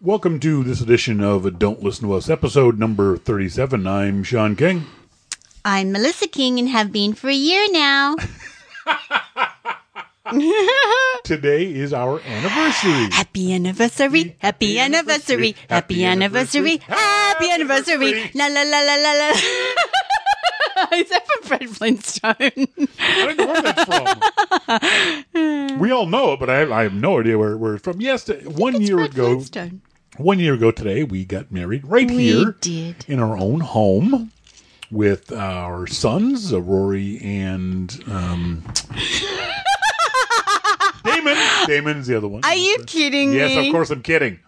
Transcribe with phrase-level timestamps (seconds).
[0.00, 3.84] Welcome to this edition of Don't Listen to Us, episode number 37.
[3.84, 4.86] I'm Sean King.
[5.64, 8.14] I'm Melissa King and have been for a year now.
[11.24, 13.08] Today is our anniversary.
[13.10, 18.30] Happy anniversary, happy anniversary, happy anniversary, happy anniversary.
[18.36, 19.30] La la la la la la.
[20.92, 22.34] Is that from Fred Flintstone?
[22.38, 23.84] I don't know where that's
[25.34, 25.78] from.
[25.80, 28.00] we all know it, but I, I have no idea where, where it's from.
[28.00, 29.82] Yes, one year ago, Flintstone.
[30.18, 33.04] One year ago today, we got married right We here did.
[33.08, 34.32] in our own home
[34.90, 38.62] with our sons, uh, Rory and um,
[41.04, 41.36] Damon.
[41.66, 42.42] Damon's the other one.
[42.44, 43.68] Are you kidding Yes, me?
[43.68, 44.38] of course I'm kidding.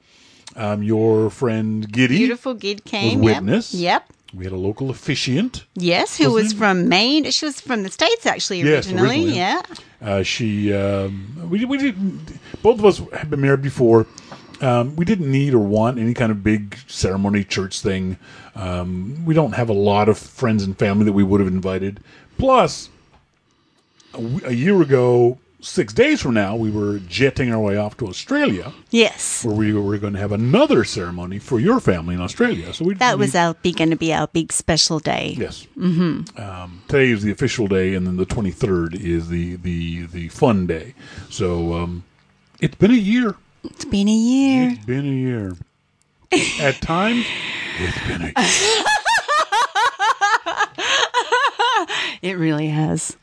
[0.56, 3.20] Um, your friend Giddy Beautiful Gid came.
[3.20, 3.72] was witness.
[3.74, 4.04] Yep.
[4.34, 5.64] We had a local officiant.
[5.74, 7.28] Yes, who was from Maine.
[7.30, 9.08] She was from the States, actually, Yes, originally.
[9.08, 9.36] originally.
[9.36, 9.62] Yeah.
[10.00, 14.06] Uh, she, um, we, we didn't, both of us had been married before.
[14.60, 18.18] Um, we didn't need or want any kind of big ceremony church thing.
[18.54, 22.00] Um, we don't have a lot of friends and family that we would have invited.
[22.38, 22.88] Plus,
[24.12, 27.96] a, w- a year ago, six days from now, we were jetting our way off
[27.98, 29.44] to Australia, Yes.
[29.44, 32.72] where we were going to have another ceremony for your family in Australia.
[32.74, 35.34] So we That was our big, going to be our big special day.
[35.38, 35.66] Yes.
[35.78, 36.40] Mm-hmm.
[36.40, 40.66] Um, today is the official day, and then the 23rd is the the the fun
[40.66, 40.94] day.
[41.30, 42.04] So um,
[42.60, 43.36] it's been a year.
[43.64, 44.70] It's been a year.
[44.70, 45.56] It's been a year.
[46.60, 47.26] At times,
[47.78, 48.84] it's been a year.
[52.22, 53.16] It really has.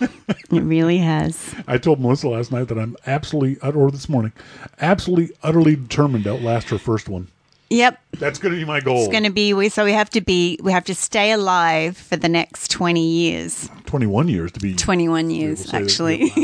[0.00, 1.54] it really has.
[1.66, 4.32] I told Melissa last night that I'm absolutely, or this morning,
[4.80, 7.26] absolutely, utterly determined to outlast her first one.
[7.68, 7.98] Yep.
[8.18, 8.98] That's going to be my goal.
[9.00, 11.96] It's going to be we so we have to be we have to stay alive
[11.96, 13.68] for the next 20 years.
[13.86, 14.74] 21 years to be.
[14.74, 16.30] 21 we'll years actually.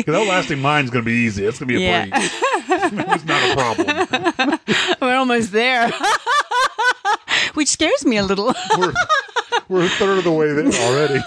[0.00, 1.44] Because outlasting mine's going to be easy.
[1.44, 2.06] It's going to be a Yeah.
[2.06, 2.30] breeze.
[3.14, 4.58] it's not a problem.
[5.00, 5.90] We're almost there.
[7.54, 8.52] Which scares me a little.
[8.78, 8.92] We're,
[9.68, 11.20] we're a third of the way there already.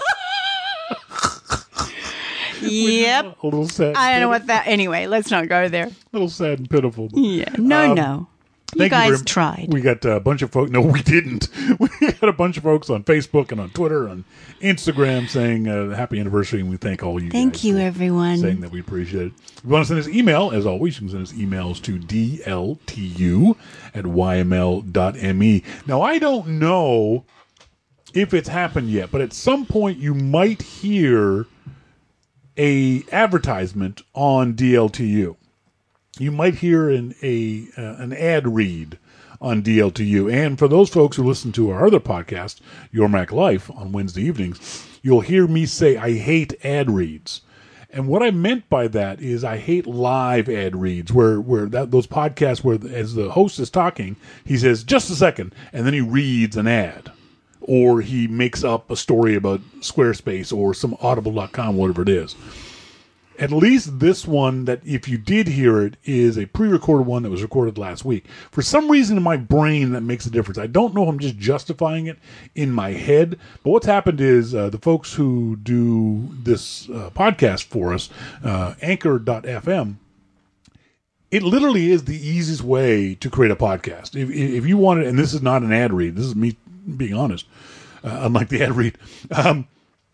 [2.60, 3.36] yep.
[3.42, 3.94] A little sad.
[3.96, 5.86] I don't know what that anyway, let's not go there.
[5.86, 7.08] A little sad and pitiful.
[7.08, 7.50] but- Yeah.
[7.58, 8.28] No, Um, no.
[8.72, 9.66] You Thank guys very- tried.
[9.72, 10.70] We got a bunch of folks.
[10.72, 11.48] No, we didn't.
[11.78, 14.24] We got a bunch of folks on Facebook and on Twitter and
[14.60, 17.30] Instagram saying uh, happy anniversary, and we thank all you.
[17.30, 18.38] Thank you everyone.
[18.38, 19.32] Saying that we appreciate it.
[19.58, 21.98] If you want to send us email, as always, you can send us emails to
[22.00, 23.56] dltu
[23.94, 25.62] at yml.me.
[25.86, 27.24] Now, I don't know
[28.12, 31.46] if it's happened yet, but at some point you might hear
[32.56, 35.36] a advertisement on DLTU
[36.18, 38.98] you might hear an a uh, an ad read
[39.40, 40.32] on DLTU.
[40.32, 42.60] And for those folks who listen to our other podcast,
[42.90, 47.42] Your Mac Life, on Wednesday evenings, you'll hear me say I hate ad reads.
[47.90, 51.90] And what I meant by that is I hate live ad reads where where that
[51.90, 55.94] those podcasts where as the host is talking, he says just a second and then
[55.94, 57.12] he reads an ad
[57.60, 62.34] or he makes up a story about Squarespace or some audible.com whatever it is
[63.38, 67.30] at least this one that if you did hear it is a pre-recorded one that
[67.30, 68.26] was recorded last week.
[68.50, 70.58] For some reason in my brain that makes a difference.
[70.58, 72.18] I don't know if i'm just justifying it
[72.54, 77.64] in my head but what's happened is uh, the folks who do this uh, podcast
[77.64, 78.10] for us
[78.44, 79.96] uh, anchor.fm
[81.30, 84.14] it literally is the easiest way to create a podcast.
[84.14, 86.56] If, if you want it and this is not an ad read this is me
[86.96, 87.46] being honest
[88.02, 88.98] uh, unlike the ad read
[89.30, 89.66] um,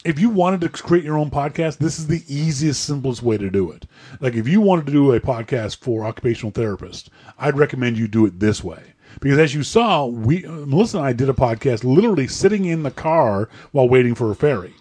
[0.05, 3.51] if you wanted to create your own podcast, this is the easiest, simplest way to
[3.51, 3.87] do it.
[4.21, 8.27] Like if you wanted to do a podcast for occupational therapists, I'd recommend you do
[8.27, 8.95] it this way.
[9.21, 12.91] Because as you saw, we Melissa and I did a podcast literally sitting in the
[12.91, 14.75] car while waiting for a ferry.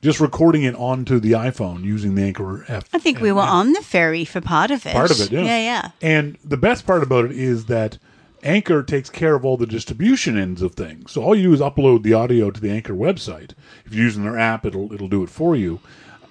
[0.00, 2.88] Just recording it onto the iPhone using the Anchor F.
[2.94, 4.92] I think we were on the ferry for part of it.
[4.92, 5.42] Part of it, yeah.
[5.42, 5.90] Yeah, yeah.
[6.00, 7.98] And the best part about it is that
[8.42, 11.12] Anchor takes care of all the distribution ends of things.
[11.12, 13.52] So all you do is upload the audio to the Anchor website.
[13.84, 15.80] If you're using their app, it'll it'll do it for you.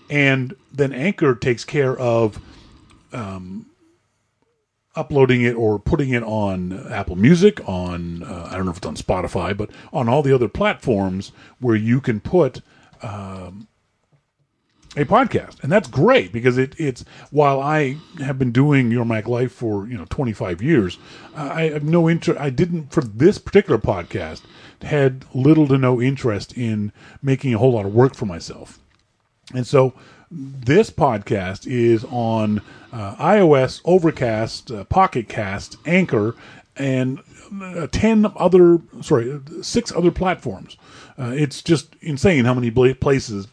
[0.09, 2.39] And then Anchor takes care of
[3.11, 3.65] um,
[4.95, 8.87] uploading it or putting it on Apple Music, on uh, I don't know if it's
[8.87, 12.61] on Spotify, but on all the other platforms where you can put
[14.97, 19.27] a podcast, and that's great because it, it's while I have been doing Your Mac
[19.27, 20.97] Life for you know 25 years,
[21.35, 22.39] I have no interest.
[22.41, 24.41] I didn't for this particular podcast
[24.81, 26.91] had little to no interest in
[27.21, 28.79] making a whole lot of work for myself,
[29.53, 29.93] and so
[30.31, 32.61] this podcast is on
[32.91, 36.35] uh, iOS, Overcast, uh, Pocket Cast, Anchor,
[36.75, 37.19] and
[37.61, 40.75] uh, 10 other, sorry, six other platforms.
[41.17, 43.47] Uh, it's just insane how many places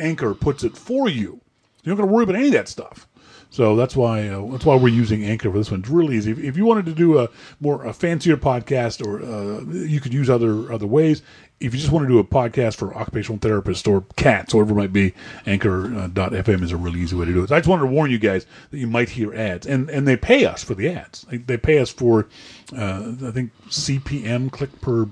[0.00, 1.40] Anchor puts it for you.
[1.82, 3.06] You're not going to worry about any of that stuff.
[3.50, 5.80] So that's why uh, that's why we're using Anchor for this one.
[5.80, 6.30] It's really easy.
[6.30, 10.14] If, if you wanted to do a more a fancier podcast, or uh, you could
[10.14, 11.22] use other other ways.
[11.58, 14.78] If you just want to do a podcast for occupational therapists or cats, or whatever
[14.78, 15.12] it might be,
[15.44, 17.48] Anchor.fm is a really easy way to do it.
[17.48, 20.06] So I just wanted to warn you guys that you might hear ads, and and
[20.06, 21.26] they pay us for the ads.
[21.30, 22.28] They, pay us for
[22.74, 25.08] uh, I think CPM click per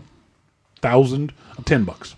[0.80, 2.14] thousand of ten bucks.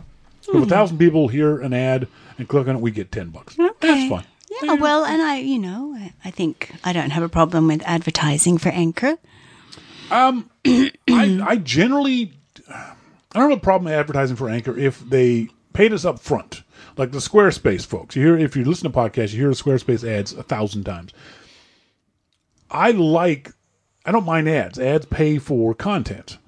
[0.52, 2.08] So if a thousand people hear an ad
[2.38, 3.54] and click on it, we get ten bucks.
[3.56, 4.24] That's fine.
[4.62, 7.82] Yeah, well, and I, you know, I- I think I don't have a problem with
[7.86, 9.16] advertising for Anchor.
[10.10, 12.32] Um, I, I generally
[12.68, 12.94] I
[13.34, 16.62] don't have a problem advertising for Anchor if they paid us up front,
[16.96, 18.16] like the Squarespace folks.
[18.16, 21.12] You hear if you listen to podcasts, you hear the Squarespace ads a thousand times.
[22.70, 23.52] I like,
[24.04, 24.78] I don't mind ads.
[24.80, 26.38] Ads pay for content.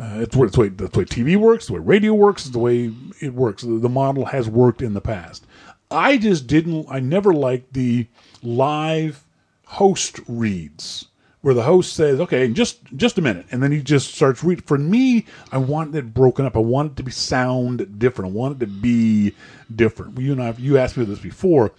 [0.00, 2.58] Uh, it's, it's the way that's the way TV works, the way radio works, the
[2.58, 3.62] way it works.
[3.62, 5.46] The, the model has worked in the past.
[5.90, 6.86] I just didn't.
[6.88, 8.06] I never liked the
[8.42, 9.24] live
[9.66, 11.06] host reads
[11.42, 14.64] where the host says, "Okay, just just a minute," and then he just starts reading.
[14.64, 16.56] For me, I want it broken up.
[16.56, 18.30] I want it to be sound different.
[18.30, 19.34] I want it to be
[19.74, 20.18] different.
[20.18, 21.72] You and I, you asked me this before,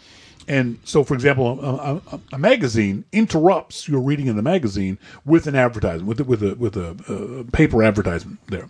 [0.47, 5.47] and so, for example, a, a, a magazine interrupts your reading in the magazine with
[5.47, 8.69] an advertisement, with a, with a with a, uh paper advertisement there,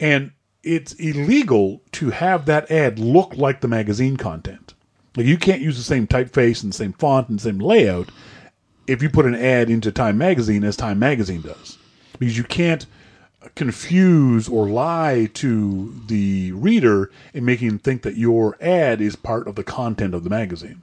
[0.00, 0.32] and
[0.62, 4.74] it's illegal to have that ad look like the magazine content.
[5.16, 8.10] Like you can't use the same typeface and the same font and the same layout
[8.86, 11.78] if you put an ad into Time Magazine as Time Magazine does,
[12.18, 12.86] because you can't
[13.54, 19.46] confuse or lie to the reader and making them think that your ad is part
[19.46, 20.82] of the content of the magazine.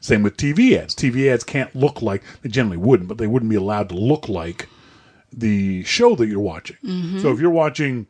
[0.00, 0.94] Same with TV ads.
[0.94, 4.28] TV ads can't look like they generally wouldn't, but they wouldn't be allowed to look
[4.28, 4.68] like
[5.32, 6.76] the show that you're watching.
[6.84, 7.18] Mm-hmm.
[7.18, 8.06] So if you're watching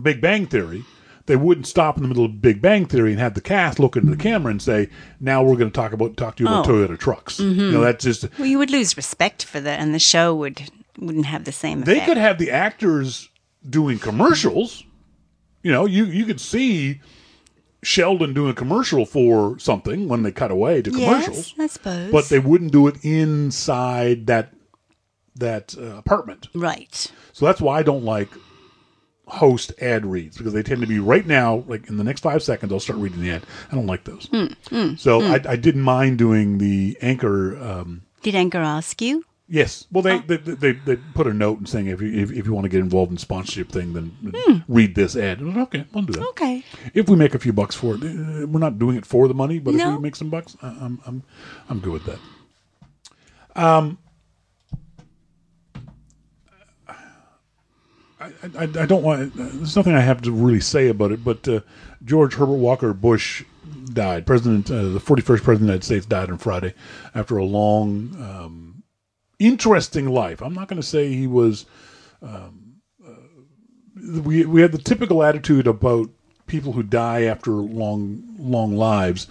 [0.00, 0.84] Big Bang Theory,
[1.26, 3.96] they wouldn't stop in the middle of Big Bang Theory and have the cast look
[3.96, 4.88] into the camera and say,
[5.20, 6.72] "Now we're going to talk about talk to you about Oh.
[6.72, 7.72] Toyota trucks." You mm-hmm.
[7.72, 11.26] know, that's just Well, you would lose respect for the, and the show would wouldn't
[11.26, 11.82] have the same.
[11.82, 13.28] they could have the actors
[13.68, 14.84] doing commercials.
[15.62, 17.00] You know, you you could see
[17.82, 22.12] Sheldon doing a commercial for something when they cut away to commercials, Yes, I suppose.
[22.12, 24.52] but they wouldn't do it inside that
[25.36, 26.48] that uh, apartment.
[26.54, 27.12] right.
[27.32, 28.28] So that's why I don't like
[29.26, 32.42] host ad reads because they tend to be right now, like in the next five
[32.42, 33.42] seconds, I'll start reading the ad.
[33.70, 34.28] I don't like those.
[35.00, 37.56] so I, I didn't mind doing the anchor.
[37.62, 39.22] Um, Did Anchor ask you?
[39.48, 42.46] Yes, well they, they, they they put a note and saying if you if, if
[42.46, 45.40] you want to get involved in sponsorship thing, then read this ad.
[45.40, 46.22] Was, okay, I'll do that.
[46.30, 46.64] Okay.
[46.94, 49.34] If we make a few bucks for it, uh, we're not doing it for the
[49.34, 51.22] money, but if we make some bucks, I- I'm I'm
[51.68, 52.18] I'm good with that.
[53.56, 53.98] Um,
[58.20, 59.34] I, I, I don't want.
[59.36, 61.60] There's nothing I have to really say about it, but uh,
[62.04, 63.44] George Herbert Walker Bush
[63.92, 64.26] died.
[64.26, 66.74] President, uh, the 41st president of the United States, died on Friday
[67.14, 68.67] after a long, um,
[69.38, 70.42] interesting life.
[70.42, 71.66] I'm not going to say he was
[72.22, 72.76] um,
[73.06, 73.12] uh,
[74.22, 76.10] we we had the typical attitude about
[76.46, 79.28] people who die after long long lives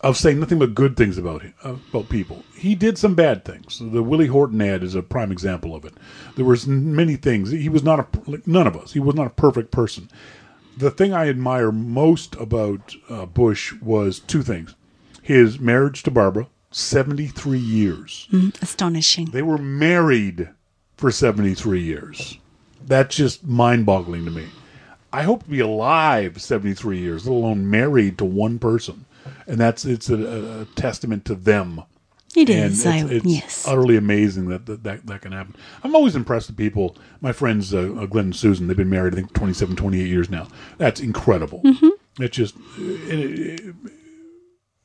[0.00, 2.42] of saying nothing but good things about him, uh, about people.
[2.56, 3.78] He did some bad things.
[3.80, 5.94] The Willie Horton ad is a prime example of it.
[6.34, 7.50] There was many things.
[7.50, 8.92] He was not a like none of us.
[8.92, 10.10] He was not a perfect person.
[10.76, 14.74] The thing I admire most about uh, Bush was two things:
[15.22, 18.28] his marriage to Barbara, seventy three years.
[18.60, 19.26] Astonishing.
[19.26, 20.48] They were married
[20.96, 22.38] for 73 years.
[22.86, 24.46] That's just mind boggling to me.
[25.12, 29.04] I hope to be alive 73 years, let alone married to one person.
[29.46, 31.82] And that's it's a, a testament to them.
[32.34, 32.78] It And is.
[32.78, 33.68] it's, I, it's yes.
[33.68, 35.54] utterly amazing that, that that that can happen.
[35.84, 36.96] I'm always impressed with people.
[37.20, 40.30] My friends, uh, uh, Glenn and Susan, they've been married, I think, 27, 28 years
[40.30, 40.48] now.
[40.78, 41.60] That's incredible.
[41.62, 42.22] Mm-hmm.
[42.22, 43.74] It's just it, it-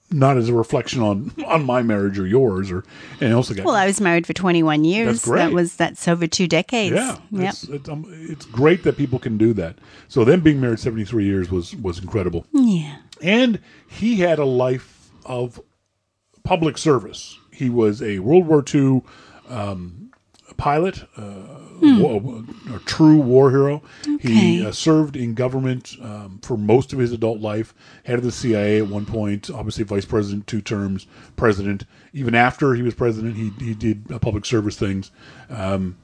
[0.10, 2.84] not as a reflection on on my marriage or yours or
[3.20, 3.66] and also else.
[3.66, 5.08] well, I was married for 21 years.
[5.08, 5.40] That's great.
[5.40, 6.96] That was that's over two decades.
[6.96, 7.50] Yeah, Yep.
[7.50, 9.78] it's, it's, um, it's great that people can do that.
[10.08, 12.98] So them being married seventy three years was was incredible, Yeah.
[13.22, 15.60] and he had a life of
[16.44, 17.38] public service.
[17.52, 19.02] He was a World War II
[19.50, 20.12] um,
[20.58, 22.44] pilot, uh, wa-
[22.76, 23.82] a true war hero.
[24.20, 27.74] He uh, served in government um, for most of his adult life.
[28.06, 31.86] Head of the CIA at one point, obviously vice president two terms, president.
[32.14, 35.12] Even after he was president, he he did uh, public service things.
[35.50, 35.98] Um,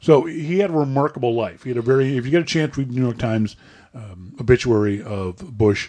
[0.00, 1.64] so he had a remarkable life.
[1.64, 2.16] He had a very.
[2.16, 3.56] If you get a chance, read the New York Times
[3.94, 5.88] um, obituary of Bush.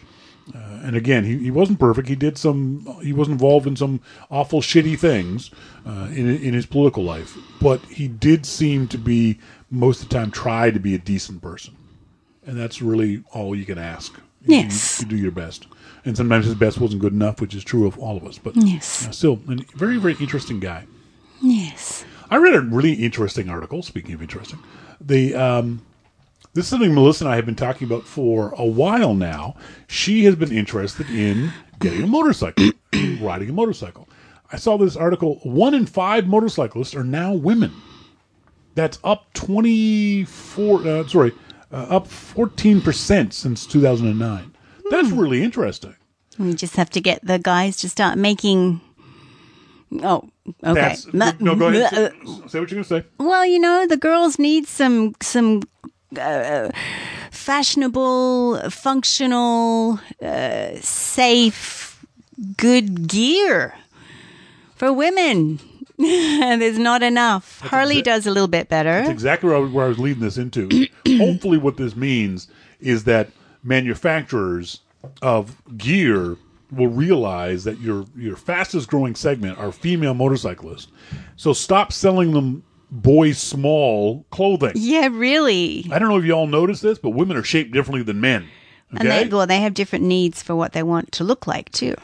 [0.55, 2.07] Uh, and again, he, he wasn't perfect.
[2.07, 2.85] He did some.
[3.03, 4.01] He was involved in some
[4.31, 5.51] awful, shitty things
[5.85, 7.37] uh, in in his political life.
[7.61, 9.37] But he did seem to be
[9.69, 11.75] most of the time try to be a decent person,
[12.47, 14.13] and that's really all you can ask.
[14.15, 15.01] You- Yes.
[15.01, 15.67] you, do your best.
[16.05, 18.37] and sometimes his best wasn't good enough, which is true of all of us.
[18.37, 19.05] But Yes.
[19.07, 20.85] uh, still, a very very interesting guy.
[21.41, 22.05] Yes.
[22.31, 23.83] I read a really interesting article.
[23.83, 24.59] Speaking of interesting,
[25.01, 25.81] the um,
[26.53, 29.55] this is something Melissa and I have been talking about for a while now.
[29.87, 32.71] She has been interested in getting a motorcycle,
[33.21, 34.07] riding a motorcycle.
[34.51, 35.35] I saw this article.
[35.43, 37.71] One in five motorcyclists are now women.
[38.75, 40.85] That's up twenty four.
[40.87, 41.33] Uh, sorry,
[41.71, 44.55] uh, up fourteen percent since two thousand and nine.
[44.89, 45.95] That's really interesting.
[46.39, 48.81] We just have to get the guys to start making.
[50.01, 50.29] Oh,
[50.63, 50.81] okay.
[50.81, 51.55] That's no.
[51.55, 51.89] Go ahead.
[51.89, 53.03] Say, say what you're going to say.
[53.19, 55.61] Well, you know, the girls need some some
[56.17, 56.69] uh,
[57.31, 62.03] fashionable, functional, uh, safe,
[62.57, 63.75] good gear
[64.75, 65.59] for women.
[65.99, 67.59] and there's not enough.
[67.61, 68.89] Harley exa- does a little bit better.
[68.99, 70.69] That's exactly where I, was- where I was leading this into.
[71.17, 72.47] Hopefully, what this means
[72.79, 73.29] is that
[73.63, 74.79] manufacturers
[75.21, 76.37] of gear
[76.71, 80.87] will realize that your your fastest growing segment are female motorcyclists.
[81.35, 84.71] So stop selling them boy small clothing.
[84.75, 85.87] yeah, really.
[85.91, 88.47] I don't know if you all noticed this, but women are shaped differently than men.
[88.91, 89.23] And Okay?
[89.25, 91.95] they, well, they have different needs for what they want to look like too.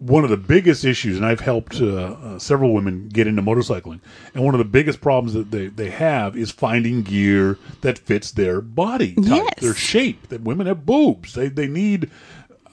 [0.00, 4.00] one of the biggest issues, and I've helped uh, uh, several women get into motorcycling,
[4.34, 8.32] and one of the biggest problems that they, they have is finding gear that fits
[8.32, 9.54] their body type, Yes.
[9.60, 10.28] their shape.
[10.28, 12.10] That women have boobs, they they need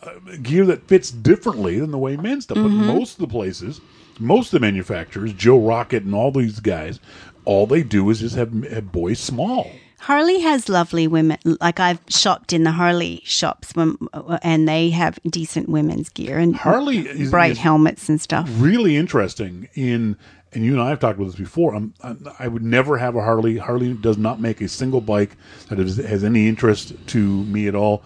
[0.04, 2.56] uh, gear that fits differently than the way men stuff.
[2.58, 3.80] But most of the places,
[4.20, 7.00] most of the manufacturers, Joe Rocket and all these guys,
[7.46, 9.72] all they do is just have, have boys small.
[10.00, 11.38] Harley has lovely women.
[11.46, 13.98] Like I've shopped in the Harley shops, when,
[14.42, 18.50] and they have decent women's gear and Harley is, bright is helmets and stuff.
[18.58, 20.18] really interesting in
[20.54, 21.74] and you and I have talked about this before.
[21.76, 23.58] I'm, I'm, I would never have a Harley.
[23.58, 25.38] Harley does not make a single bike
[25.70, 28.04] that is, has any interest to me at all.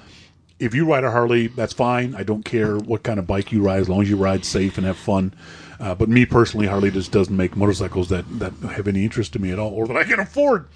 [0.60, 2.14] If you ride a Harley, that's fine.
[2.14, 4.78] I don't care what kind of bike you ride, as long as you ride safe
[4.78, 5.34] and have fun.
[5.80, 9.40] Uh, but me personally, Harley just doesn't make motorcycles that, that have any interest to
[9.40, 10.68] me at all, or that I can afford.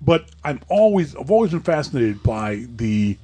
[0.00, 3.16] But I'm always I've always been fascinated by the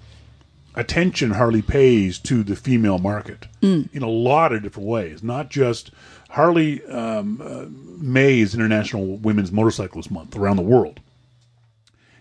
[0.74, 3.46] attention Harley pays to the female market
[3.92, 5.22] in a lot of different ways.
[5.22, 5.90] Not just
[6.30, 7.66] Harley um, uh,
[8.00, 11.00] May is International Women's Motorcyclist Month around the world,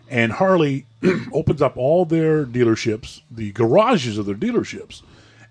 [0.10, 0.88] and Harley
[1.34, 5.04] opens up all their dealerships, the garages of their dealerships,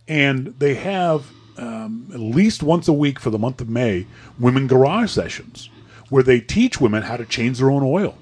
[0.07, 4.07] and they have um, at least once a week for the month of May
[4.39, 5.69] women garage sessions
[6.09, 8.17] where they teach women how to change their own oil.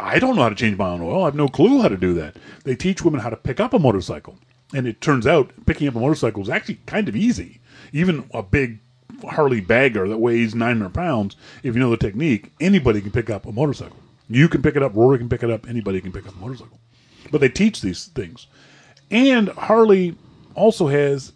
[0.00, 1.22] I don't know how to change my own oil.
[1.22, 2.36] I have no clue how to do that.
[2.64, 4.36] They teach women how to pick up a motorcycle.
[4.72, 7.60] And it turns out picking up a motorcycle is actually kind of easy.
[7.92, 8.78] Even a big
[9.28, 13.46] Harley bagger that weighs 900 pounds, if you know the technique, anybody can pick up
[13.46, 13.96] a motorcycle.
[14.28, 16.38] You can pick it up, Rory can pick it up, anybody can pick up a
[16.38, 16.78] motorcycle.
[17.30, 18.46] But they teach these things.
[19.10, 20.16] And Harley
[20.54, 21.32] also has,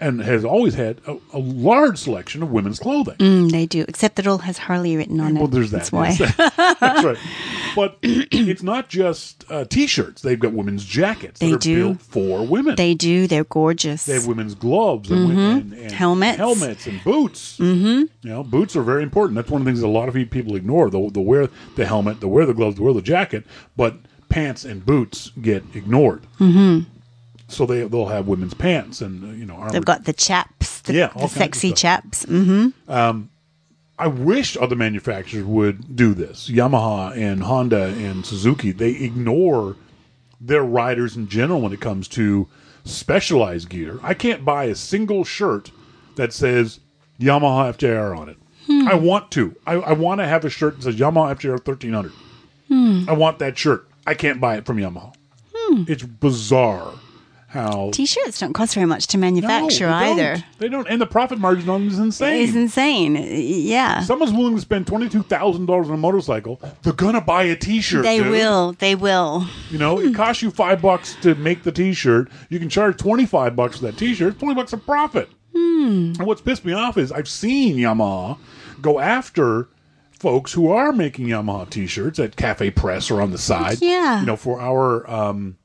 [0.00, 3.16] and has always had, a, a large selection of women's clothing.
[3.16, 5.40] Mm, they do, except it all has Harley written on it.
[5.40, 5.78] Well, there's that.
[5.78, 6.08] That's why.
[6.18, 6.34] yes.
[6.80, 7.18] That's right.
[7.76, 10.22] But it's not just uh, t-shirts.
[10.22, 11.84] They've got women's jackets They that are do.
[11.94, 12.74] built for women.
[12.74, 13.28] they do.
[13.28, 14.04] They're gorgeous.
[14.06, 15.88] They have women's gloves and, and, and Mm-hmm.
[15.94, 16.38] Helmets.
[16.38, 17.56] helmets and boots.
[17.58, 18.26] Mm-hmm.
[18.26, 19.36] You know, boots are very important.
[19.36, 20.90] That's one of the things that a lot of people ignore.
[20.90, 23.44] They'll, they'll wear the helmet, they'll wear the gloves, they'll wear the jacket,
[23.76, 23.96] but
[24.28, 26.22] pants and boots get ignored.
[26.40, 26.90] Mm-hmm.
[27.48, 30.94] So they they'll have women's pants and you know armored They've got the chaps, the,
[30.94, 32.24] Yeah, the sexy chaps.
[32.24, 32.68] hmm
[34.00, 36.48] I wish other manufacturers would do this.
[36.48, 39.74] Yamaha and Honda and Suzuki, they ignore
[40.40, 42.46] their riders in general when it comes to
[42.84, 43.98] specialized gear.
[44.02, 45.72] I can't buy a single shirt
[46.14, 46.78] that says
[47.20, 48.36] Yamaha FJR on it.
[48.66, 48.86] Hmm.
[48.86, 49.56] I want to.
[49.66, 52.12] I, I want to have a shirt that says Yamaha FJR 1300.
[52.68, 53.04] Hmm.
[53.08, 53.88] I want that shirt.
[54.06, 55.12] I can't buy it from Yamaha.
[55.52, 55.84] Hmm.
[55.88, 56.92] It's bizarre
[57.48, 57.90] how.
[57.92, 60.18] T-shirts don't cost very much to No, manufacture they don't.
[60.20, 60.44] either.
[60.58, 60.86] They don't.
[60.88, 62.42] And the profit margin on them is insane.
[62.46, 63.16] It's insane.
[63.16, 64.00] Yeah.
[64.02, 67.56] someone's willing to spend twenty two thousand dollars on a motorcycle, they're gonna buy a
[67.56, 68.02] T-shirt.
[68.04, 68.30] They dude.
[68.30, 68.72] will.
[68.78, 69.46] They will.
[69.70, 72.30] You know, it costs you five bucks to make the T-shirt.
[72.50, 74.38] You can charge twenty five bucks for that T-shirt.
[74.38, 75.30] Twenty bucks a profit.
[75.54, 78.38] And what's pissed me off is I've seen Yamaha
[78.80, 79.68] go after
[80.18, 83.78] folks who are making Yamaha T-shirts at Cafe Press or on the side.
[83.80, 84.20] Yeah.
[84.20, 85.56] You know, for our um,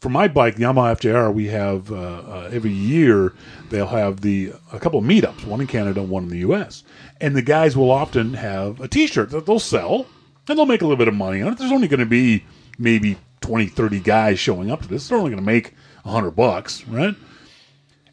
[0.00, 3.34] for my bike, Yamaha FJR, we have uh, uh, every year
[3.68, 6.82] they'll have the a couple of meetups, one in Canada, one in the U.S.
[7.20, 10.06] And the guys will often have a T-shirt that they'll sell,
[10.48, 11.58] and they'll make a little bit of money on it.
[11.58, 12.44] There's only going to be
[12.78, 15.08] maybe 20, 30 guys showing up to this.
[15.08, 17.14] They're only going to make hundred bucks, right?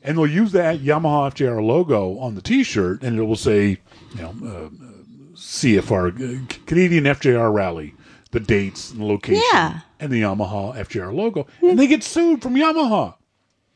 [0.03, 3.79] And they'll use that Yamaha FJR logo on the T-shirt, and it will say,
[4.15, 4.69] you know, uh,
[5.35, 7.93] CFR Canadian FJR Rally,
[8.31, 9.79] the dates and the location, Yeah.
[9.99, 13.15] And the Yamaha FJR logo, and they get sued from Yamaha.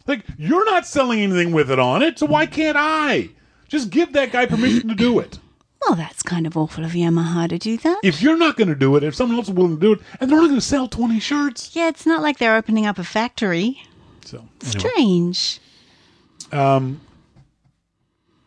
[0.08, 3.30] Like you're not selling anything with it on it, so why can't I?
[3.68, 5.40] Just give that guy permission to do it.
[5.82, 8.02] Well, that's kind of awful of Yamaha to do that.
[8.04, 10.00] If you're not going to do it, if someone else is willing to do it,
[10.20, 11.76] and they're only going to sell 20 shirts.
[11.76, 13.82] Yeah, it's not like they're opening up a factory.
[14.24, 14.80] So, anyway.
[14.80, 15.60] Strange.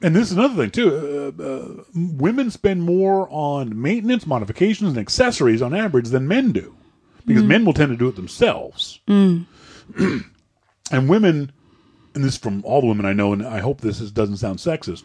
[0.01, 1.33] and this is another thing too.
[1.39, 6.77] Uh, uh, women spend more on maintenance, modifications, and accessories on average than men do,
[7.27, 7.49] because mm.
[7.49, 9.01] men will tend to do it themselves.
[9.09, 9.47] Mm.
[10.91, 11.53] and women,
[12.15, 14.39] and this is from all the women I know, and I hope this is, doesn't
[14.39, 15.03] sound sexist,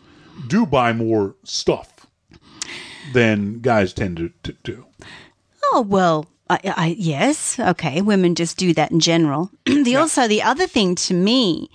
[0.48, 2.08] do buy more stuff
[3.14, 4.86] than guys tend to, to do.
[5.72, 8.02] Oh well, I, I yes, okay.
[8.02, 9.52] Women just do that in general.
[9.66, 11.70] the also the other thing to me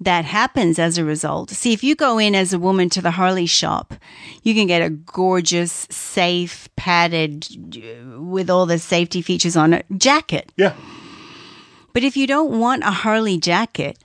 [0.00, 1.50] that happens as a result.
[1.50, 3.94] See, if you go in as a woman to the Harley shop,
[4.42, 9.86] you can get a gorgeous, safe, padded, uh, with all the safety features on it
[9.96, 10.52] jacket.
[10.56, 10.74] Yeah,
[11.92, 13.98] But if you don't want a Harley jacket,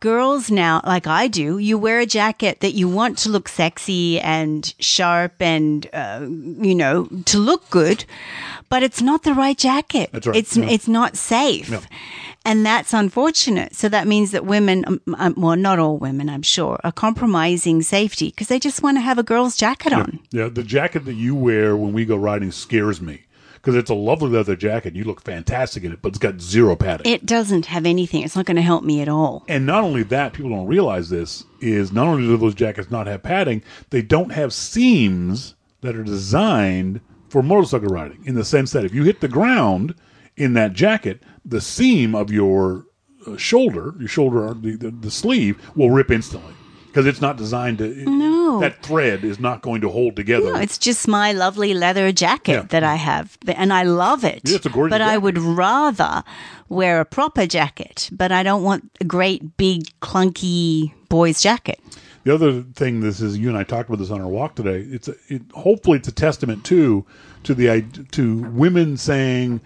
[0.00, 4.20] girls now, like I do, you wear a jacket that you want to look sexy
[4.20, 8.04] and sharp and, uh, you know, to look good,
[8.68, 10.10] but it's not the right jacket.
[10.12, 10.66] That's right, It's, yeah.
[10.68, 11.68] it's not safe.
[11.68, 11.80] Yeah.
[12.44, 13.74] And that's unfortunate.
[13.74, 17.82] So that means that women, um, um, well, not all women, I'm sure, are compromising
[17.82, 20.20] safety because they just want to have a girl's jacket on.
[20.30, 20.48] yeah.
[20.48, 23.24] The jacket that you wear when we go riding scares me
[23.60, 24.94] because it's a lovely leather jacket.
[24.94, 27.10] You look fantastic in it, but it's got zero padding.
[27.10, 28.22] It doesn't have anything.
[28.22, 29.44] It's not going to help me at all.
[29.48, 33.06] And not only that, people don't realize this is not only do those jackets not
[33.06, 38.24] have padding, they don't have seams that are designed for motorcycle riding.
[38.24, 39.94] In the sense that if you hit the ground
[40.36, 42.86] in that jacket, the seam of your
[43.26, 46.54] uh, shoulder, your shoulder, the, the, the sleeve, will rip instantly
[46.88, 47.88] because it's not designed to.
[48.08, 48.60] No.
[48.60, 50.52] that thread is not going to hold together.
[50.52, 52.62] No, it's just my lovely leather jacket Yeah.
[52.62, 54.40] that I have, and I love it.
[54.44, 56.24] Yeah, it's a gorgeous But I would rather
[56.68, 61.78] wear a proper jacket, but I don't want a great big clunky boy's jacket.
[62.24, 64.80] The other thing, this is you and I talked about this on our walk today.
[64.90, 67.06] It's a, it, hopefully it's a testament too
[67.44, 69.60] to the to women saying,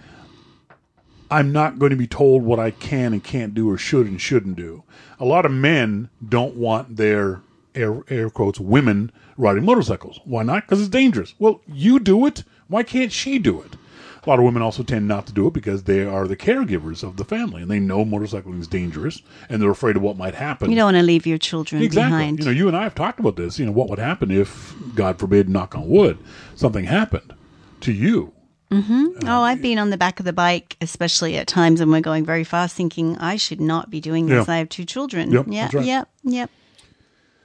[1.33, 4.21] "I'm not going to be told what I can and can't do or should and
[4.21, 4.85] shouldn't do."
[5.19, 7.41] A lot of men don't want their
[7.75, 10.21] air, air quotes women riding motorcycles.
[10.25, 10.65] Why not?
[10.65, 11.35] Because it's dangerous.
[11.39, 12.45] Well, you do it.
[12.69, 13.77] Why can't she do it?
[14.25, 17.03] A lot of women also tend not to do it because they are the caregivers
[17.03, 20.37] of the family and they know motorcycling is dangerous and they're afraid of what might
[20.37, 20.71] happen.
[20.71, 22.11] You don't want to leave your children Exactly.
[22.11, 22.39] behind.
[22.39, 23.59] You know, you and I have talked about this.
[23.59, 26.19] You know, what would happen if, God forbid, knock on wood,
[26.55, 27.35] something happened
[27.81, 28.33] to you?
[29.27, 32.25] Oh, I've been on the back of the bike, especially at times when we're going
[32.25, 34.47] very fast, thinking I should not be doing this.
[34.47, 34.55] Yeah.
[34.55, 35.31] I have two children.
[35.31, 35.85] Yep, yeah, right.
[35.85, 36.51] yep, yep.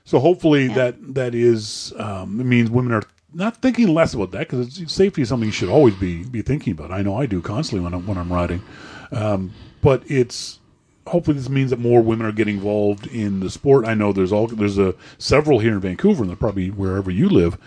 [0.05, 4.49] So hopefully that that is um, it means women are not thinking less about that
[4.49, 6.91] because safety is something you should always be be thinking about.
[6.91, 8.61] I know I do constantly when I'm when I'm riding,
[9.11, 10.59] um, but it's
[11.07, 13.85] hopefully this means that more women are getting involved in the sport.
[13.85, 17.57] I know there's all there's a several here in Vancouver and probably wherever you live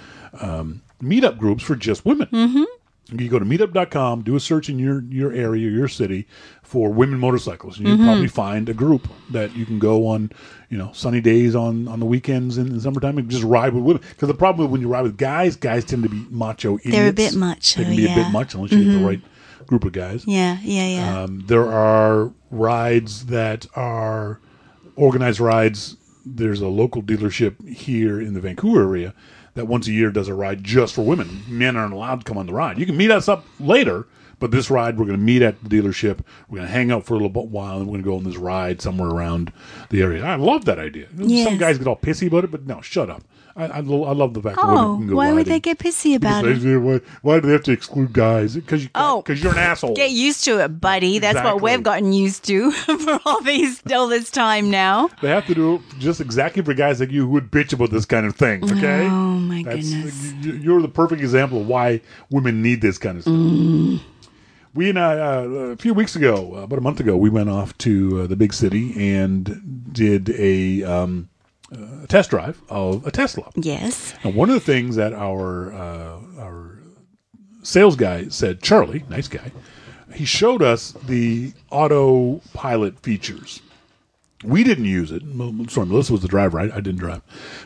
[0.40, 2.28] um, meetup groups for just women.
[2.28, 2.64] Mm-hmm.
[3.12, 6.26] You go to meetup.com, do a search in your, your area, your city
[6.62, 7.78] for women motorcycles.
[7.78, 10.30] And you'll probably find a group that you can go on,
[10.68, 13.82] you know, sunny days on, on the weekends in the summertime and just ride with
[13.82, 14.02] women.
[14.08, 16.96] Because the problem when you ride with guys, guys tend to be macho idiots.
[16.96, 18.14] They're a bit macho, They can be a yeah.
[18.14, 18.22] Mm-hmm.
[18.22, 19.20] bit much unless you get the right
[19.66, 20.24] group of guys.
[20.26, 21.22] Yeah, yeah, yeah.
[21.22, 24.40] Um, there are rides that are
[24.96, 25.96] organized rides.
[26.24, 29.14] There's a local dealership here in the Vancouver area
[29.54, 31.42] that once a year does a ride just for women.
[31.48, 32.78] Men aren't allowed to come on the ride.
[32.78, 34.06] You can meet us up later,
[34.38, 36.20] but this ride we're going to meet at the dealership.
[36.48, 38.24] We're going to hang out for a little while, and we're going to go on
[38.24, 39.52] this ride somewhere around
[39.90, 40.24] the area.
[40.24, 41.08] I love that idea.
[41.44, 43.22] Some guys get all pissy about it, but no, shut up.
[43.60, 45.78] I, I, lo- I love the fact that women oh, go why would they get
[45.78, 46.78] pissy about it?
[46.78, 48.54] Why, why do they have to exclude guys?
[48.54, 49.94] Because you, Oh, because you're an asshole.
[49.94, 51.18] Get used to it, buddy.
[51.18, 55.08] That's what we've gotten used to for all these all this time now.
[55.22, 57.90] They have to do it just exactly for guys like you who would bitch about
[57.90, 58.64] this kind of thing.
[58.64, 59.06] Okay.
[59.06, 60.32] Oh my That's, goodness.
[60.40, 63.34] you- You're the perfect example of why women need this kind of stuff.
[63.34, 64.00] Mm.
[64.72, 67.50] We and I, uh, a few weeks ago, uh, about a month ago, we went
[67.50, 71.28] off to uh, the big city and did a um,
[71.72, 73.50] uh, test drive of a Tesla.
[73.56, 74.14] Yes.
[74.22, 76.78] And one of the things that our uh, our
[77.62, 79.52] sales guy said, Charlie, nice guy,
[80.14, 83.60] he showed us the autopilot features.
[84.42, 85.22] We didn't use it.
[85.70, 86.58] Sorry, Melissa was the driver.
[86.58, 87.22] I, I didn't drive,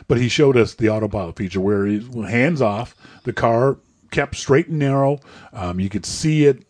[0.07, 3.77] but he showed us the autopilot feature where he hands off, the car
[4.11, 5.19] kept straight and narrow.
[5.53, 6.63] Um, you could see it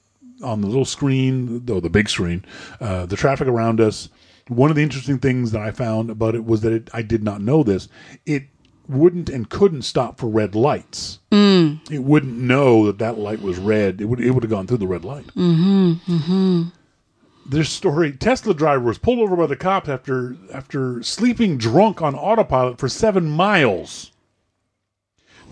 [0.43, 2.45] on the little screen, though the big screen,
[2.79, 4.09] uh, the traffic around us.
[4.47, 7.23] One of the interesting things that I found about it was that it, I did
[7.23, 7.87] not know this.
[8.25, 8.43] It
[8.87, 11.19] wouldn't and couldn't stop for red lights.
[11.31, 11.91] Mm.
[11.91, 14.01] It wouldn't know that that light was red.
[14.01, 15.27] It would it would have gone through the red light.
[15.27, 15.93] Mm-hmm.
[16.15, 16.63] Mm-hmm.
[17.47, 22.13] this story Tesla driver was pulled over by the cops after after sleeping drunk on
[22.15, 24.11] autopilot for seven miles.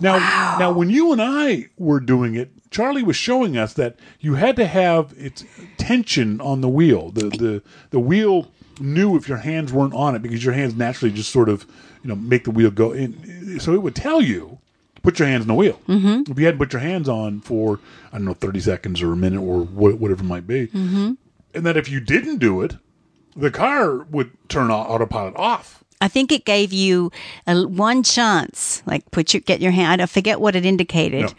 [0.00, 0.18] Now,
[0.58, 4.56] now, when you and I were doing it, Charlie was showing us that you had
[4.56, 5.44] to have its
[5.76, 7.10] tension on the wheel.
[7.10, 11.12] The the the wheel knew if your hands weren't on it because your hands naturally
[11.12, 11.66] just sort of
[12.02, 13.58] you know make the wheel go in.
[13.60, 14.58] So it would tell you
[15.02, 15.80] put your hands on the wheel.
[15.88, 16.30] Mm-hmm.
[16.32, 17.80] If you hadn't put your hands on for
[18.12, 21.12] I don't know thirty seconds or a minute or wha- whatever it might be, mm-hmm.
[21.54, 22.76] and that if you didn't do it,
[23.36, 25.84] the car would turn au- autopilot off.
[26.00, 27.10] I think it gave you
[27.46, 30.02] a, one chance, like put your get your hand.
[30.02, 31.34] I forget what it indicated, Yeah.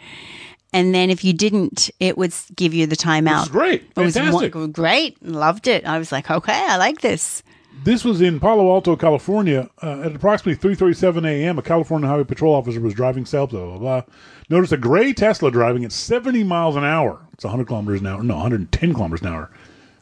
[0.76, 3.50] And then if you didn't, it would give you the timeout.
[3.50, 4.52] Great, It was fantastic.
[4.72, 5.84] great, loved it.
[5.86, 7.42] I was like, okay, I like this.
[7.84, 9.68] This was in Palo Alto, California.
[9.82, 13.50] Uh, at approximately 3:37 a.m., a California Highway Patrol officer was driving south.
[13.50, 14.02] Blah blah blah.
[14.48, 17.20] Noticed a gray Tesla driving at 70 miles an hour.
[17.32, 18.22] It's 100 kilometers an hour.
[18.22, 19.50] No, 110 kilometers an hour.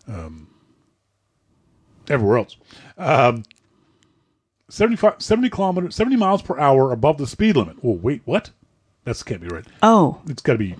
[0.07, 0.49] Um,
[2.09, 2.57] everywhere else,
[2.99, 3.43] um,
[4.69, 7.77] 75, 70 kilometers, 70 miles per hour above the speed limit.
[7.83, 8.51] Oh wait, what?
[9.05, 9.65] That can't be right.
[9.83, 10.77] Oh, It's got to be.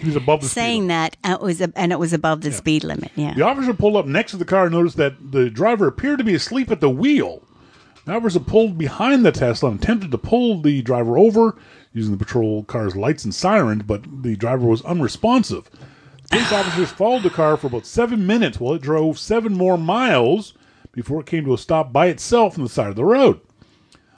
[0.00, 0.70] He was above the speed limit.
[0.70, 3.10] saying that uh, it was and it was above the speed limit.
[3.16, 3.34] Yeah.
[3.34, 6.24] The officer pulled up next to the car and noticed that the driver appeared to
[6.24, 7.42] be asleep at the wheel.
[8.06, 11.56] The officer pulled behind the Tesla and attempted to pull the driver over
[11.92, 15.68] using the patrol car's lights and sirens, but the driver was unresponsive.
[16.30, 20.54] Police officers followed the car for about seven minutes while it drove seven more miles
[20.92, 23.40] before it came to a stop by itself on the side of the road.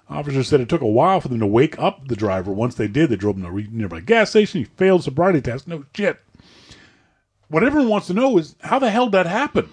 [0.08, 2.52] Officers said it took a while for them to wake up the driver.
[2.52, 4.60] Once they did, they drove him to a nearby gas station.
[4.60, 5.66] He failed sobriety test.
[5.66, 6.18] No shit.
[7.48, 9.68] What everyone wants to know is how the hell did that happen?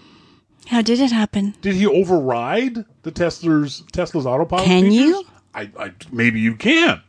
[0.68, 1.56] How did it happen?
[1.62, 4.66] Did he override the Tesla's Tesla's autopilot?
[4.66, 4.96] Can features?
[4.98, 5.26] you?
[5.54, 7.02] I, I maybe you can.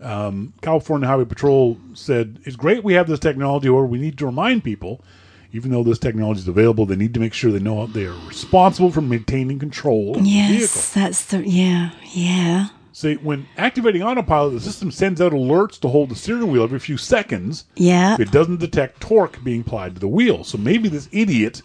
[0.00, 4.26] Um, California Highway Patrol said it's great we have this technology, or we need to
[4.26, 5.02] remind people,
[5.52, 8.16] even though this technology is available, they need to make sure they know they are
[8.26, 10.58] responsible for maintaining control of the vehicle.
[10.60, 12.68] Yes, that's the yeah, yeah.
[12.92, 16.80] See, when activating autopilot, the system sends out alerts to hold the steering wheel every
[16.80, 17.64] few seconds.
[17.76, 18.16] Yeah.
[18.18, 20.42] It doesn't detect torque being applied to the wheel.
[20.42, 21.62] So maybe this idiot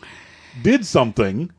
[0.62, 1.50] did something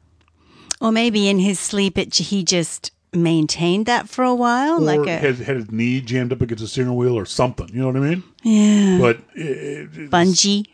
[0.80, 5.18] Or maybe in his sleep, it, he just maintained that for a while, like a
[5.18, 7.68] has had his knee jammed up against the steering wheel or something.
[7.68, 8.22] You know what I mean?
[8.44, 10.66] yeah But it, it- bungee.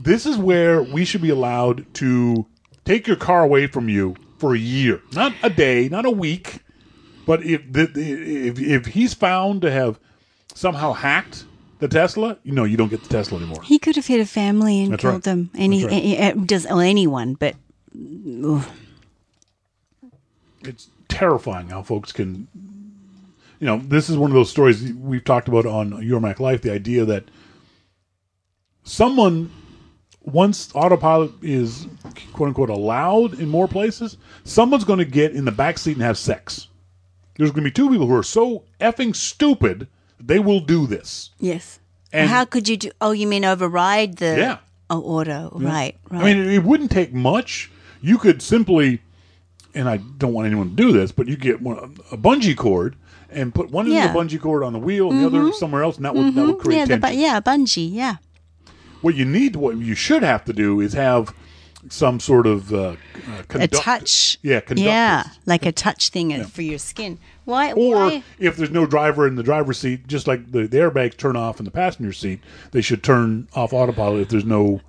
[0.00, 2.46] This is where we should be allowed to
[2.84, 6.60] take your car away from you for a year, not a day, not a week.
[7.26, 9.98] But if the, if if he's found to have
[10.54, 11.44] somehow hacked
[11.78, 13.62] the Tesla, you know, you don't get the Tesla anymore.
[13.62, 15.22] He could have hit a family and That's killed right.
[15.22, 15.50] them.
[15.56, 16.04] Any That's right.
[16.04, 17.54] eh, eh, does well, anyone, but
[20.64, 22.46] it's terrifying how folks can
[23.60, 26.62] you know this is one of those stories we've talked about on your mac life
[26.62, 27.24] the idea that
[28.84, 29.50] someone
[30.22, 31.86] once autopilot is
[32.32, 36.02] quote unquote allowed in more places someone's going to get in the back seat and
[36.02, 36.68] have sex
[37.36, 39.88] there's going to be two people who are so effing stupid
[40.20, 41.78] they will do this yes.
[42.12, 42.90] And- How could you do?
[43.00, 44.58] Oh, you mean override the Yeah.
[44.88, 45.50] auto?
[45.54, 46.22] Right, right.
[46.22, 47.70] I mean, it wouldn't take much.
[48.00, 49.02] You could simply,
[49.74, 52.96] and I don't want anyone to do this, but you get one, a bungee cord
[53.30, 55.56] and put one end of the bungee cord on the wheel and the other mm-hmm.
[55.58, 56.62] somewhere else, and that would that would mm-hmm.
[56.62, 57.16] create yeah, the, tension.
[57.16, 57.92] bu- yeah, bungee.
[57.92, 58.16] Yeah.
[59.00, 61.34] What you need, what you should have to do, is have
[61.88, 62.96] some sort of uh,
[63.28, 64.38] uh, a touch.
[64.42, 64.84] Yeah, conductors.
[64.84, 67.18] Yeah, like a touch thing for your skin.
[67.44, 67.72] Why?
[67.72, 68.22] Or why?
[68.38, 71.58] if there's no driver in the driver's seat, just like the, the airbags turn off
[71.58, 72.40] in the passenger seat,
[72.72, 74.80] they should turn off autopilot if there's no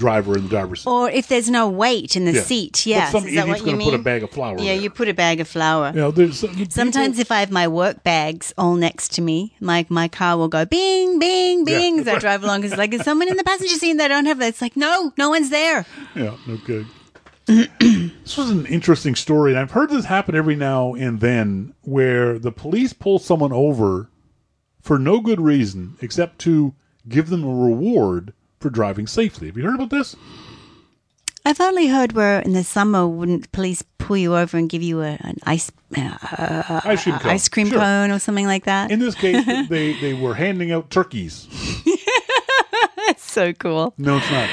[0.00, 0.90] driver in the driver's seat.
[0.90, 2.42] Or if there's no weight in the Yeah.
[2.42, 2.72] seat.
[2.72, 4.82] But Yes, some is that idiot's you gonna put a bag of flour Yeah, there.
[4.82, 5.90] you put a bag of flour.
[5.94, 9.54] You know, there's people- Sometimes if I have my work bags all next to me,
[9.60, 12.64] my my car will go bing, bing, bing as I drive along.
[12.64, 14.48] It's like, is someone in the passenger seat they don't have that?
[14.48, 15.86] It's like, no, no one's there.
[16.16, 16.86] Yeah, no good.
[17.46, 22.38] this was an interesting story, and I've heard this happen every now and then where
[22.38, 24.08] the police pull someone over
[24.80, 26.74] for no good reason except to
[27.08, 29.48] give them a reward for driving safely.
[29.48, 30.14] Have you heard about this?
[31.44, 35.00] I've only heard where in the summer wouldn't police pull you over and give you
[35.00, 37.30] a, an ice uh, Ice cream cone.
[37.32, 37.78] ice cream Sure.
[37.80, 38.90] cone or something like that.
[38.90, 41.48] In this case, they, they were handing out turkeys.
[43.06, 43.94] That's so cool.
[43.96, 44.50] No, it's not.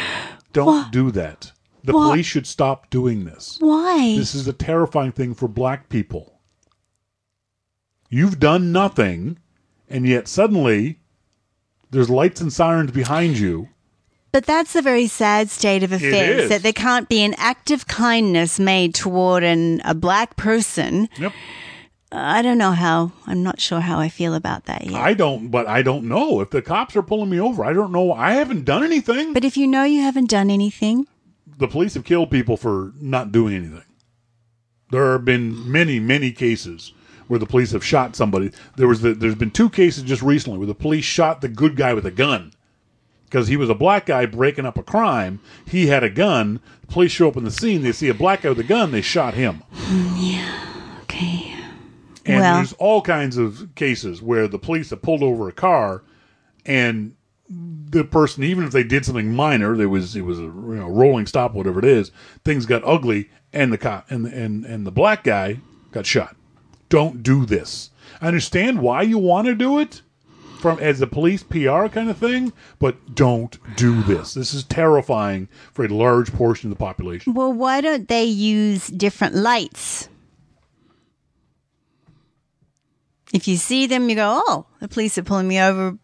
[0.54, 1.52] Don't do that.
[1.84, 2.08] The What?
[2.12, 3.58] police should stop doing this.
[3.60, 4.16] Why?
[4.18, 6.40] This is a terrifying thing for black people.
[8.10, 9.38] You've done nothing,
[9.90, 11.00] and yet suddenly
[11.92, 13.68] there's lights and sirens behind you.
[14.32, 17.88] But that's a very sad state of affairs that there can't be an act of
[17.88, 21.10] kindness made toward an, a black person.
[21.18, 21.34] Yep.
[22.12, 23.12] I don't know how.
[23.26, 25.02] I'm not sure how I feel about that yet.
[25.02, 27.66] I don't, but I don't know if the cops are pulling me over.
[27.66, 28.14] I don't know.
[28.14, 29.34] I haven't done anything.
[29.34, 31.08] but if you know you haven't done anything,
[31.58, 33.84] the police have killed people for not doing anything.
[34.92, 36.94] There have been many, many cases
[37.28, 38.52] where the police have shot somebody.
[38.78, 41.76] There was the, there's been two cases just recently where the police shot the good
[41.76, 42.54] guy with a gun
[43.30, 45.40] because he was a black guy breaking up a crime.
[45.66, 46.60] He had a gun.
[46.82, 47.82] The police show up in the scene.
[47.84, 48.92] They see a black guy with a gun.
[48.92, 49.64] They shot him.
[49.74, 51.00] Hmm, yeah.
[51.04, 51.54] Okay.
[52.26, 56.04] And Well- there's all kinds of cases where the police have pulled over a car,
[56.66, 57.14] and
[57.50, 60.90] the person, even if they did something minor, there was it was a you know,
[60.90, 62.12] rolling stop, whatever it is,
[62.44, 65.60] things got ugly, and the cop and and and the black guy
[65.92, 66.36] got shot.
[66.90, 67.90] Don't do this.
[68.22, 70.02] I understand why you want to do it
[70.58, 74.34] from as a police PR kind of thing, but don't do this.
[74.34, 77.34] This is terrifying for a large portion of the population.
[77.34, 80.10] Well, why don't they use different lights?
[83.34, 85.98] If you see them, you go, "Oh, the police are pulling me over."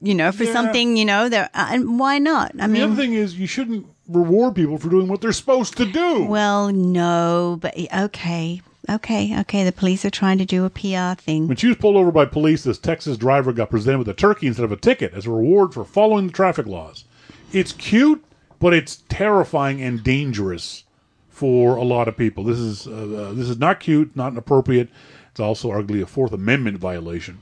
[0.00, 0.52] You know, for Yeah.
[0.52, 2.52] something, you know, they're, uh, and why not?
[2.60, 5.76] I mean, The other thing is, you shouldn't reward people for doing what they're supposed
[5.78, 6.22] to do.
[6.24, 9.64] well, no, but okay, okay, okay.
[9.64, 11.48] The police are trying to do a PR thing.
[11.48, 14.46] When she was pulled over by police, this Texas driver got presented with a turkey
[14.46, 17.04] instead of a ticket as a reward for following the traffic laws.
[17.52, 18.24] It's cute,
[18.58, 20.84] but it's terrifying and dangerous
[21.28, 22.44] for a lot of people.
[22.44, 22.90] This is uh,
[23.30, 24.88] uh, this is not cute, not appropriate.
[25.30, 27.38] It's also arguably a Fourth Amendment violation.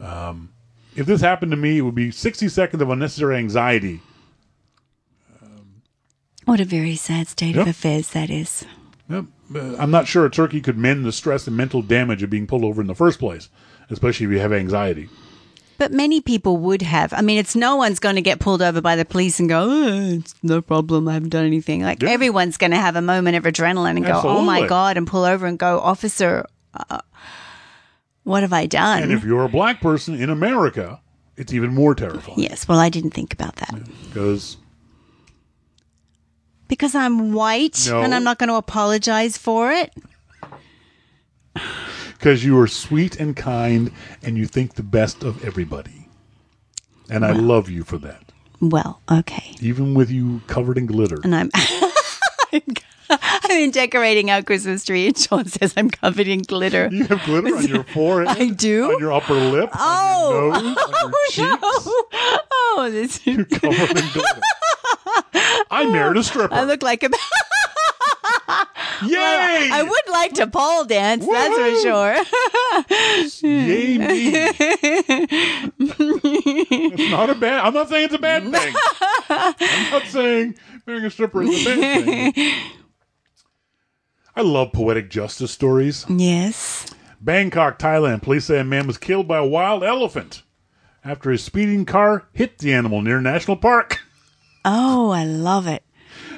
[0.00, 0.50] Um,
[0.96, 4.00] if this happened to me, it would be 60 seconds of unnecessary anxiety.
[6.44, 7.62] What a very sad state Yep.
[7.62, 8.64] of affairs that is.
[9.10, 9.26] Yep.
[9.54, 12.64] I'm not sure a turkey could mend the stress and mental damage of being pulled
[12.64, 13.48] over in the first place,
[13.90, 15.08] especially if you have anxiety.
[15.78, 17.12] But many people would have.
[17.12, 19.60] I mean, it's no one's going to get pulled over by the police and go,
[19.70, 21.06] oh, it's no problem.
[21.08, 21.82] I haven't done anything.
[21.82, 22.10] Like Yeah.
[22.10, 25.22] everyone's going to have a moment of adrenaline and go, oh my God, and pull
[25.24, 26.98] over and go, officer, uh,
[28.24, 29.04] what have I done?
[29.04, 31.00] And if you're a black person in America,
[31.36, 32.66] it's even more terrifying yes.
[32.66, 33.74] Well, I didn't think about that
[34.08, 34.56] because
[36.68, 38.02] because I'm white No.
[38.02, 39.92] and I'm not going to apologize for it.
[42.18, 43.90] because you are sweet and kind
[44.22, 46.08] and you think the best of everybody.
[47.10, 48.22] And I love you for that.
[48.60, 49.54] Well, okay.
[49.60, 51.18] Even with you covered in glitter.
[51.24, 51.50] And I'm.
[53.10, 56.90] I've been decorating our Christmas tree, and Sean says I'm covered in glitter.
[56.92, 58.36] You have glitter on your forehead.
[58.36, 58.92] I do?
[58.92, 59.70] On your upper lip.
[59.74, 60.50] Oh.
[60.52, 61.38] On your oh, nose.
[61.38, 62.48] On your oh, cheeks.
[62.52, 63.26] Oh, this.
[63.26, 64.40] You're covered in glitter.
[65.70, 66.54] I married a stripper.
[66.54, 67.10] I look like a.
[69.04, 69.70] Yay!
[69.72, 72.14] I would like to pole dance, that's for sure.
[73.48, 74.32] Yay me.
[75.78, 78.74] it's not a bad I'm not saying it's a bad thing.
[79.30, 82.54] I'm not saying being a stripper is a bad thing.
[84.34, 86.04] I love poetic justice stories.
[86.08, 86.86] yes.
[87.20, 90.42] Bangkok, Thailand, police say a man was killed by a wild elephant
[91.04, 94.00] after his speeding car hit the animal near a national park.
[94.64, 95.82] Oh, I love it.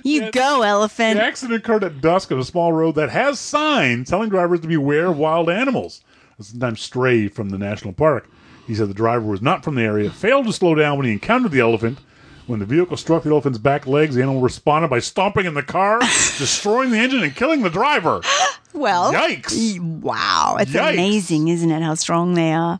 [0.02, 1.18] You go, elephant.
[1.18, 4.68] The accident occurred at dusk on a small road that has signs telling drivers to
[4.68, 6.02] beware of wild animals,
[6.40, 8.28] sometimes stray from the national park.
[8.66, 11.12] He said the driver was not from the area, failed to slow down when he
[11.12, 11.98] encountered the elephant.
[12.46, 15.62] When the vehicle struck the elephant's back legs, the animal responded by stomping in the
[15.62, 16.00] car,
[16.38, 18.20] destroying the engine, and killing the driver.
[18.72, 19.80] Well, Yikes.
[19.80, 20.56] wow.
[20.60, 20.92] It's Yikes.
[20.92, 22.78] amazing, isn't it, how strong they are?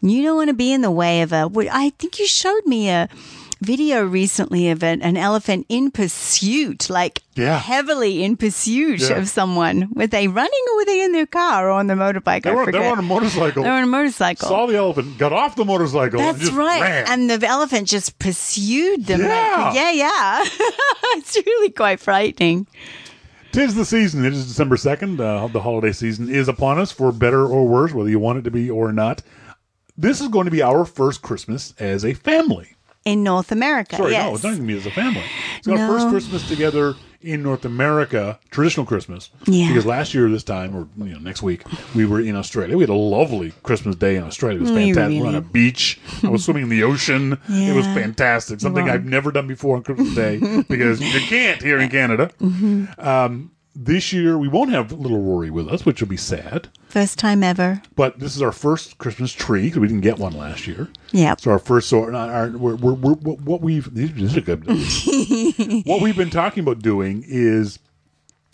[0.00, 1.50] You don't want to be in the way of a.
[1.70, 3.06] I think you showed me a
[3.60, 7.58] video recently of an, an elephant in pursuit, like Yeah.
[7.58, 9.16] heavily in pursuit Yeah.
[9.18, 9.88] of someone.
[9.94, 12.42] Were they running or were they in their car or on the motorbike?
[12.44, 14.48] They were, they were on a motorcycle, They were on a motorcycle.
[14.48, 16.80] saw the elephant, got off the motorcycle, and That's just right.
[16.80, 17.06] ran.
[17.08, 19.20] And the elephant just pursued them.
[19.22, 19.72] Yeah.
[19.74, 20.44] yeah, yeah.
[21.16, 22.66] it's really quite frightening.
[23.50, 24.24] Tis the season.
[24.24, 25.18] It is December 2nd.
[25.20, 28.42] Uh, the holiday season is upon us for better or worse, whether you want it
[28.42, 29.22] to be or not.
[29.96, 32.76] This is going to be our first Christmas as a family.
[33.08, 34.26] In North America, Sorry, yes.
[34.28, 35.22] no, it's not even me as a family.
[35.58, 35.88] It's our No.
[35.88, 39.30] first Christmas together in North America, traditional Christmas.
[39.46, 39.68] Yeah.
[39.68, 41.62] Because last year, this time, or you know, next week,
[41.94, 42.76] we were in Australia.
[42.76, 44.58] We had a lovely Christmas day in Australia.
[44.58, 45.10] It was We fantastic.
[45.16, 45.98] We were on a beach.
[46.22, 47.38] I was swimming in the ocean.
[47.48, 47.72] Yeah.
[47.72, 48.60] It was fantastic.
[48.60, 48.88] Something.
[48.90, 52.30] I've never done before on Christmas Day because you can't here in Canada.
[52.40, 53.00] Mm-hmm.
[53.00, 56.68] Um, this year, we won't have little Rory with us, which will be sad.
[56.88, 57.80] First time ever.
[57.94, 60.88] But this is our first Christmas tree because we didn't get one last year.
[61.12, 61.36] Yeah.
[61.38, 64.66] So our first, so our, our we're, we're, we're, what we've this is a good.
[65.86, 67.78] what we've been talking about doing is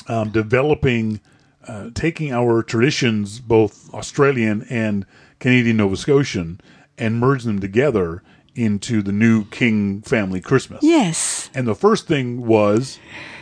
[0.09, 1.23] um, developing,
[1.67, 5.07] uh, taking our traditions, both Australian and
[5.39, 6.61] Canadian Nova Scotian,
[6.99, 8.23] and merging them together
[8.55, 10.83] into the new King family Christmas.
[10.83, 11.49] Yes.
[11.55, 12.99] And the first thing was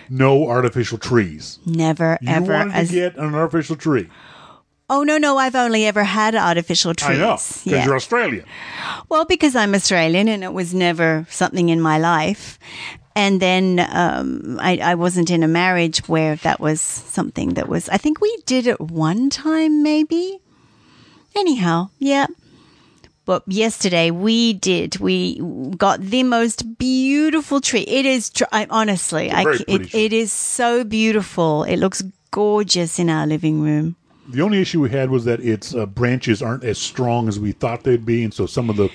[0.08, 1.58] no artificial trees.
[1.66, 2.52] Never, You ever.
[2.52, 4.08] wanted As, to get an artificial tree.
[4.90, 7.18] Oh no, no, I've only ever had artificial trees.
[7.18, 7.84] I know because Yeah.
[7.86, 8.44] you're Australian.
[9.08, 12.58] Well, because I'm Australian and it was never something in my life.
[13.14, 17.88] And then um, I, I wasn't in a marriage where that was something that was.
[17.90, 20.40] I think we did it one time, maybe.
[21.36, 22.26] Anyhow, yeah.
[23.24, 24.96] But yesterday we did.
[24.96, 25.40] We
[25.76, 27.82] got the most beautiful tree.
[27.82, 31.62] It is tr- I, honestly, I, very c- pretty it, it is so beautiful.
[31.62, 33.96] It looks gorgeous in our living room.
[34.28, 37.52] The only issue we had was that its uh, branches aren't as strong as we
[37.52, 38.88] thought they'd be, and so some of the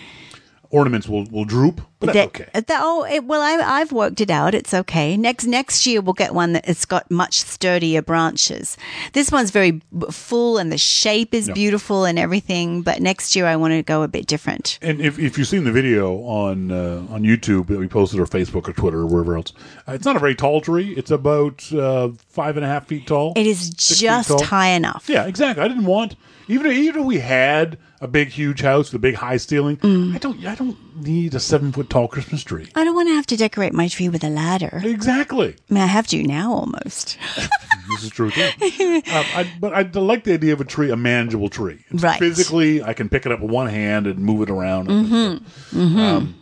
[0.69, 1.82] ornaments will, will droop.
[1.99, 2.77] But that's That- okay.
[2.80, 4.53] oh, it, well, I, I've worked it out.
[4.53, 5.17] It's okay.
[5.17, 8.77] Next next year we'll get one that it's got much sturdier branches.
[9.13, 12.84] This one's very full and the shape is beautiful and everything.
[12.84, 14.77] But next year I want to go a bit different.
[14.82, 18.25] And if, if you've seen the video on uh, on YouTube that we posted or
[18.25, 19.53] Facebook or Twitter or wherever else,
[19.88, 20.93] uh, it's not a very tall tree.
[20.95, 23.34] It's about uh, five and a half feet tall.
[23.36, 25.06] It is just high enough.
[25.08, 25.63] Yeah, exactly.
[25.63, 26.15] I didn't want
[26.48, 29.78] even even if we had a big huge house with a big high ceiling.
[29.78, 30.16] Mm.
[30.16, 32.70] I don't I don't need a seven foot tall Christmas tree.
[32.76, 34.82] I don't want to have to decorate my tree with a ladder.
[34.84, 35.56] Exactly.
[35.70, 37.18] I mean, I have to now almost.
[37.90, 38.42] This is true too.
[38.62, 41.86] um, I, but I like the idea of a tree, a manageable tree.
[41.90, 42.20] It's Right.
[42.20, 44.88] Physically, I can pick it up with one hand and move it around.
[44.88, 45.80] Hmm.
[45.80, 46.36] Um,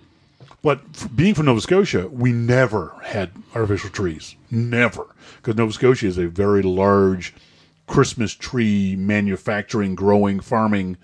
[0.64, 4.36] but being from Nova Scotia, we never had artificial trees.
[4.50, 5.06] Never,
[5.38, 7.36] because Nova Scotia is a very large
[7.88, 10.98] Christmas tree manufacturing, growing, farming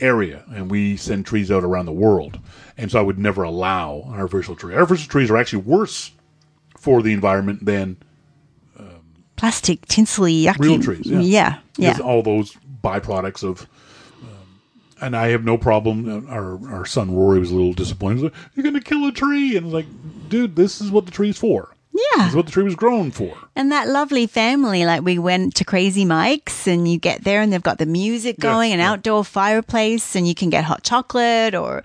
[0.00, 2.38] area, and we send trees out around the world.
[2.76, 4.74] And so I would never allow an artificial tree.
[4.74, 6.12] Artificial trees are actually worse
[6.76, 7.96] for the environment than
[9.38, 10.58] Plastic, tinsely, yucky.
[10.58, 11.20] Real trees, yeah.
[11.20, 11.58] yeah.
[11.76, 11.98] yeah.
[12.00, 13.68] All those byproducts of.
[14.20, 14.60] Um,
[15.00, 16.26] and I have no problem.
[16.28, 18.24] Our our son Rory was a little disappointed.
[18.24, 19.86] Like, You're going to kill a tree, and like,
[20.28, 21.72] dude, this is what the tree's for.
[21.98, 22.22] Yeah.
[22.22, 23.36] That's what the tree was grown for.
[23.56, 27.52] And that lovely family, like we went to Crazy Mike's and you get there and
[27.52, 28.92] they've got the music Yeah, going, an yeah.
[28.92, 31.82] outdoor fireplace, and you can get hot chocolate or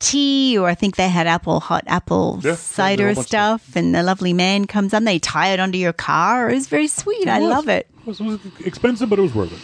[0.00, 3.24] tea, or I think they had apple, hot apple Yeah, yeah, cider a whole bunch
[3.24, 3.76] of stuff.
[3.76, 6.50] And the lovely man comes on, they tie it onto your car.
[6.50, 7.28] It was very sweet.
[7.28, 7.48] I was.
[7.48, 7.86] love it.
[8.00, 9.60] It was, it was expensive, but it was worth it.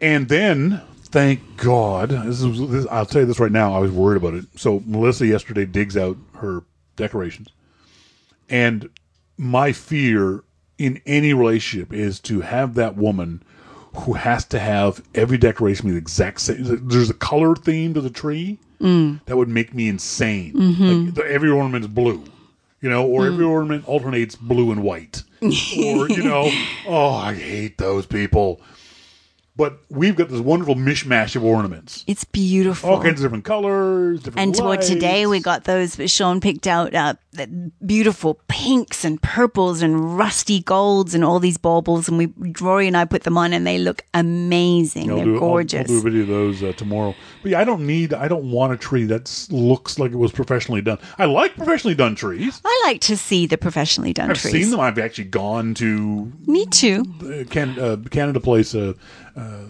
[0.00, 2.70] And then, thank God, this is.
[2.70, 3.74] This, I'll tell you this right now.
[3.74, 4.46] I was worried about it.
[4.56, 6.62] So Melissa yesterday digs out her
[6.96, 7.48] decorations,
[8.48, 8.88] and
[9.36, 10.44] my fear
[10.78, 13.42] in any relationship is to have that woman
[13.94, 16.88] who has to have every decoration be the exact same.
[16.88, 19.20] There's a color theme to the tree mm.
[19.26, 20.54] that would make me insane.
[20.54, 21.16] Mm-hmm.
[21.16, 22.24] Like every ornament is blue,
[22.80, 23.50] you know, or every mm.
[23.50, 25.50] ornament alternates blue and white, or
[26.08, 26.50] you know,
[26.86, 28.60] oh, I hate those people.
[29.54, 32.88] But we've got this wonderful mishmash of ornaments, It's beautiful.
[32.88, 34.58] all kinds of different colors, different.
[34.58, 35.94] And today, we got those.
[35.96, 41.38] but Sean picked out uh, the beautiful pinks and purples and rusty golds and all
[41.38, 42.08] these baubles.
[42.08, 45.10] And we, Rory and I put them on, and they look amazing.
[45.10, 45.80] I'll They're do, I'll- gorgeous.
[45.82, 47.14] I'll, do a video of those uh, tomorrow.
[47.42, 50.32] But yeah, I don't need, I don't want a tree that looks like it was
[50.32, 50.98] professionally done.
[51.18, 52.62] I like professionally done trees.
[52.64, 54.52] I like to see the professionally done I've trees.
[54.52, 54.80] seen them.
[54.80, 57.04] I've actually gone to Me too.
[57.50, 58.94] Can, uh, Canada Place, uh,
[59.36, 59.64] uh,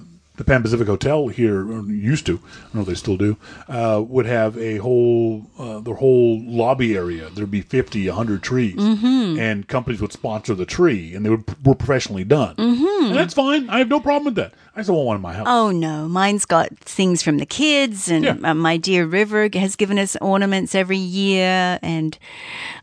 [0.45, 3.37] the Pan Pacific Hotel here, used to, I don't know if they still do,
[3.69, 7.31] uh, would have a whole, uh, the whole lobby area.
[7.31, 8.75] There'd be 50, 100 trees.
[8.75, 9.39] Mm-hmm.
[9.39, 12.57] And companies would sponsor the tree, and they would, were professionally done.
[12.57, 13.07] Mm-hmm.
[13.07, 13.71] And that's fine.
[13.71, 14.53] I have no problem with that.
[14.75, 15.47] I just don't want one in my house.
[15.47, 18.37] Oh no, mine's got things from the kids, and Yeah.
[18.43, 22.17] uh, my dear River has given us ornaments every year, and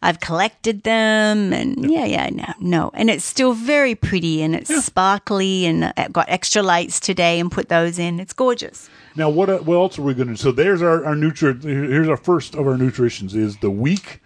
[0.04, 4.86] I've collected them, and yeah, yeah, no, no, and it's still very pretty, and it's
[4.86, 8.20] sparkly, and uh, got extra lights today, and put those in.
[8.20, 8.90] It's gorgeous.
[9.16, 10.34] Now, what uh, what else are we going to?
[10.34, 10.38] Do?
[10.38, 14.22] So there's our our nutri- Here's our first of our nutritions is the week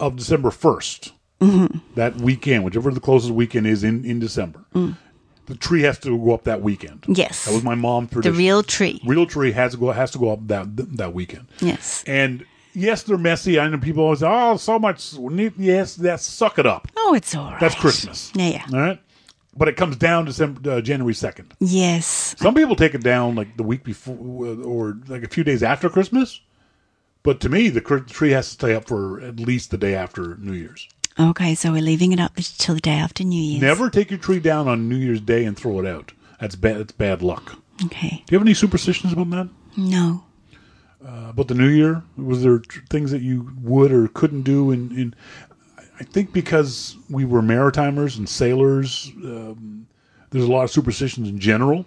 [0.00, 1.78] of December 1st Mm-hmm.
[1.96, 6.32] That weekend, whichever the closest weekend is in in December, the tree has to go
[6.32, 7.02] up that weekend.
[7.02, 7.18] Mm.
[7.18, 7.44] Yes.
[7.44, 8.38] that was my mom's The tradition.
[8.38, 9.00] real tree.
[9.04, 11.48] real tree has to go has to go up that that weekend.
[11.60, 12.02] Yes.
[12.06, 13.58] and yes, they're messy.
[13.58, 15.12] I know people always say, "Oh, so much."
[15.58, 16.88] Yes, that's suck it up.
[16.96, 17.60] Oh, it's all right.
[17.60, 18.30] That's Christmas.
[18.34, 18.64] Yeah, yeah.
[18.72, 19.00] All right,
[19.56, 21.54] but it comes down December uh, January second.
[21.60, 22.34] Yes.
[22.38, 24.16] Some people take it down like the week before
[24.62, 26.40] or like a few days after Christmas.
[27.22, 30.36] But to me, the tree has to stay up for at least the day after
[30.36, 30.86] New Year's.
[31.18, 33.62] Okay, so we're leaving it up till the day after New Year's.
[33.62, 36.12] Never take your tree down on New Year's Day and throw it out.
[36.40, 36.78] That's bad.
[36.78, 37.56] That's bad luck.
[37.86, 38.22] Okay.
[38.26, 39.48] Do you have any superstitions about that?
[39.76, 40.24] No.
[41.06, 42.02] Uh, about the New Year?
[42.16, 44.70] Was there things that you would or couldn't do?
[44.70, 45.14] In, in
[46.00, 49.86] I think because we were maritimers and sailors, um,
[50.30, 51.86] there's a lot of superstitions in general.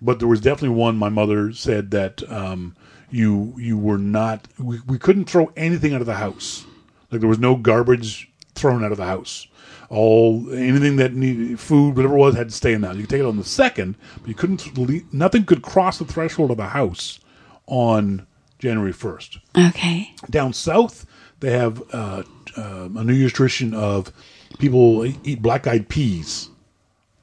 [0.00, 0.96] But there was definitely one.
[0.96, 2.76] My mother said that um,
[3.10, 4.46] you you were not.
[4.58, 6.64] We, we couldn't throw anything out of the house.
[7.10, 9.46] Like there was no garbage thrown out of the house.
[9.90, 12.94] All anything that needed food, whatever it was, had to stay in that.
[12.94, 15.12] You could take it on the second, but you couldn't.
[15.12, 17.18] Nothing could cross the threshold of the house
[17.66, 18.26] on
[18.58, 19.38] January first.
[19.56, 20.14] Okay.
[20.28, 21.06] Down south,
[21.40, 22.22] they have uh,
[22.56, 24.12] um a New Year's tradition of
[24.58, 26.50] people eat black eyed peas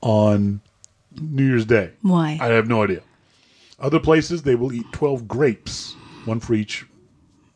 [0.02, 0.62] on
[1.20, 1.92] New Year's Day.
[2.02, 2.38] Why?
[2.42, 3.02] I have no idea.
[3.80, 5.94] Other places, they will eat 12 grapes,
[6.26, 6.86] one for each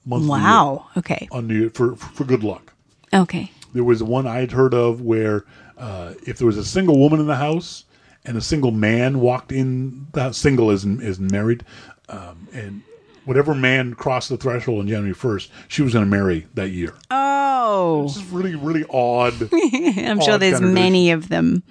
[0.05, 0.23] month.
[0.23, 0.87] the year Wow.
[0.97, 1.27] Okay.
[1.31, 2.73] On New Year, for, for good luck.
[3.13, 3.51] Okay.
[3.73, 5.45] There was one I had heard of where
[5.77, 7.85] uh, if there was a single woman in the house
[8.25, 11.63] and a single man walked in, that single isn't, isn't married,
[12.09, 12.81] um, and
[13.29, 16.95] whatever man crossed the threshold on January 1st, she was going to marry that year.
[17.11, 19.35] Oh, This is really, really odd.
[19.53, 21.61] I'm sure there's many of them.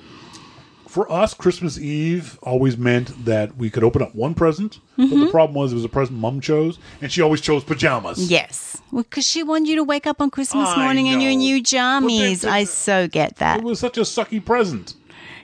[0.86, 5.20] For us, Christmas Eve always meant that we could open up one present, but Mm-hmm.
[5.20, 8.30] the problem was it was a present mom chose, and she always chose pajamas.
[8.30, 8.80] Yes.
[8.90, 11.58] Well, because she wanted you to wake up on Christmas I morning in your new
[11.60, 12.44] But jammies.
[12.44, 13.58] I so get that.
[13.58, 14.94] It was such a sucky present.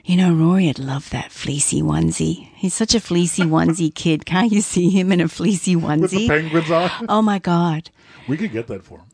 [0.07, 2.49] You know, Rory would love that fleecy onesie.
[2.55, 4.25] He's such a fleecy onesie kid.
[4.25, 6.01] Can't you see him in a fleecy onesie?
[6.01, 6.91] With the penguins on.
[7.09, 7.89] Oh my God.
[8.27, 9.05] We could get that for him.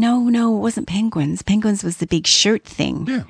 [0.00, 1.42] No, no, it wasn't penguins.
[1.42, 3.06] Penguins was the big shirt thing.
[3.08, 3.22] Yeah.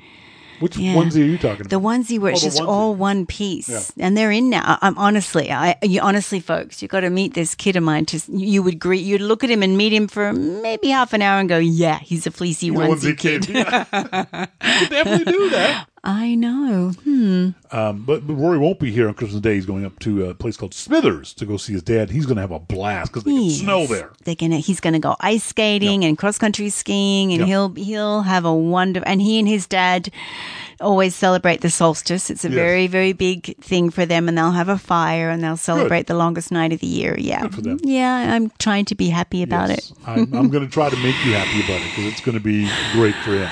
[0.61, 0.93] Which Yeah.
[0.95, 1.69] onesie are you talking about?
[1.69, 2.67] The onesie where oh, it's Oh, the just onesie.
[2.69, 4.05] all one piece, Yeah.
[4.05, 4.77] and they're in now.
[4.81, 8.05] I'm honestly, I you honestly, folks, you got to meet this kid of mine.
[8.07, 11.21] To you would greet, you'd look at him and meet him for maybe half an
[11.21, 13.55] hour and go, "Yeah, he's a fleecy The onesie, onesie kid." kid.
[13.55, 13.85] Yeah.
[14.63, 15.87] you could definitely do that.
[16.07, 16.93] I know.
[17.71, 19.55] Um, but, but Rory won't be here on Christmas Day.
[19.55, 22.11] He's going up to a place called Smithers to go see his dad.
[22.11, 23.61] He's going to have a blast because they Yes.
[23.61, 24.11] snow there.
[24.23, 24.57] They're gonna.
[24.57, 27.45] He's gonna go ice skating and cross country skiing, and Yeah.
[27.47, 29.07] he'll he'll have a wonderful.
[29.09, 30.09] And he and his dad
[30.79, 32.29] always celebrate the solstice.
[32.29, 32.55] It's a Yes.
[32.55, 36.13] very very big thing for them, and they'll have a fire and they'll celebrate the
[36.15, 37.15] longest night of the year.
[37.17, 37.79] Yeah, Good for them.
[37.83, 38.33] yeah.
[38.35, 39.89] I'm trying to be happy about Yes.
[39.91, 39.97] it.
[40.05, 42.43] I'm, I'm going to try to make you happy about it because it's going to
[42.43, 43.49] be great for him.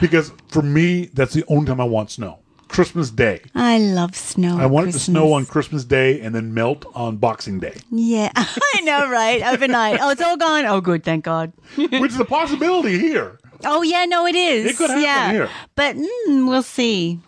[0.00, 2.40] Because for me, that's the only time I want snow.
[2.68, 3.40] Christmas Day.
[3.54, 4.58] I love snow.
[4.58, 5.84] I want it to snow on Christmas.
[5.84, 9.42] Day and then melt on Boxing Day, Yeah, I know, right?
[9.42, 10.00] Overnight.
[10.02, 10.66] Oh, it's all gone.
[10.66, 11.04] Oh, good.
[11.04, 11.52] Thank God.
[11.76, 13.38] which is a possibility here.
[13.64, 14.04] Oh, yeah.
[14.04, 14.72] No, it is.
[14.72, 15.32] It could happen yeah.
[15.32, 15.50] here.
[15.74, 17.20] but mm, we'll see.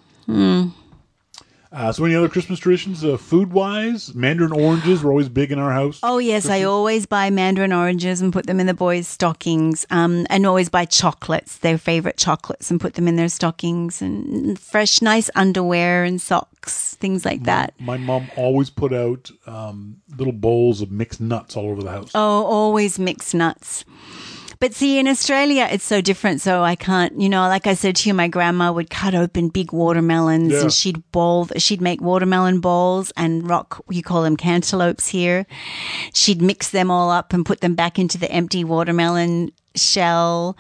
[1.71, 4.15] Uh, so, any other Christmas traditions, uh, food wise?
[4.15, 6.01] Mandarin oranges were always big in our house.
[6.03, 9.85] Oh yes, I always buy mandarin oranges and put them in the boys' stockings.
[9.91, 14.01] Um, and always buy chocolates, their favorite chocolates, and put them in their stockings.
[14.01, 17.75] And fresh, nice underwear and socks, things like that.
[17.79, 22.13] My mom always put out um, little bowls of mixed nuts all over the house.
[22.15, 23.85] Oh, always mixed nuts.
[24.61, 26.41] But see, in Australia, it's so different.
[26.41, 29.51] So I can't, you know, like I said to you, my grandma would cut open
[29.51, 30.63] big watermelons Yeah.
[30.63, 35.47] and she'd ball, she'd make watermelon balls and rock, you call them cantaloupes here.
[36.13, 40.57] She'd mix them all up and put them back into the empty watermelon shell.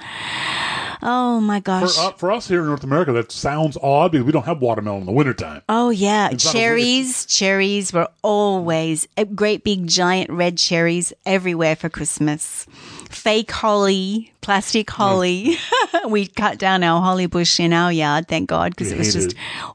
[1.02, 1.94] Oh my gosh.
[1.94, 4.60] For, uh, for us here in North America, that sounds odd because we don't have
[4.60, 5.62] watermelon in the wintertime.
[5.68, 7.24] Oh yeah, a cherries.
[7.26, 12.66] Cherries were always uh, great big giant red cherries everywhere for Christmas.
[13.08, 15.56] Fake holly, plastic holly.
[16.08, 19.12] we cut down our holly bush in our yard, thank God, because You it was
[19.14, 19.34] just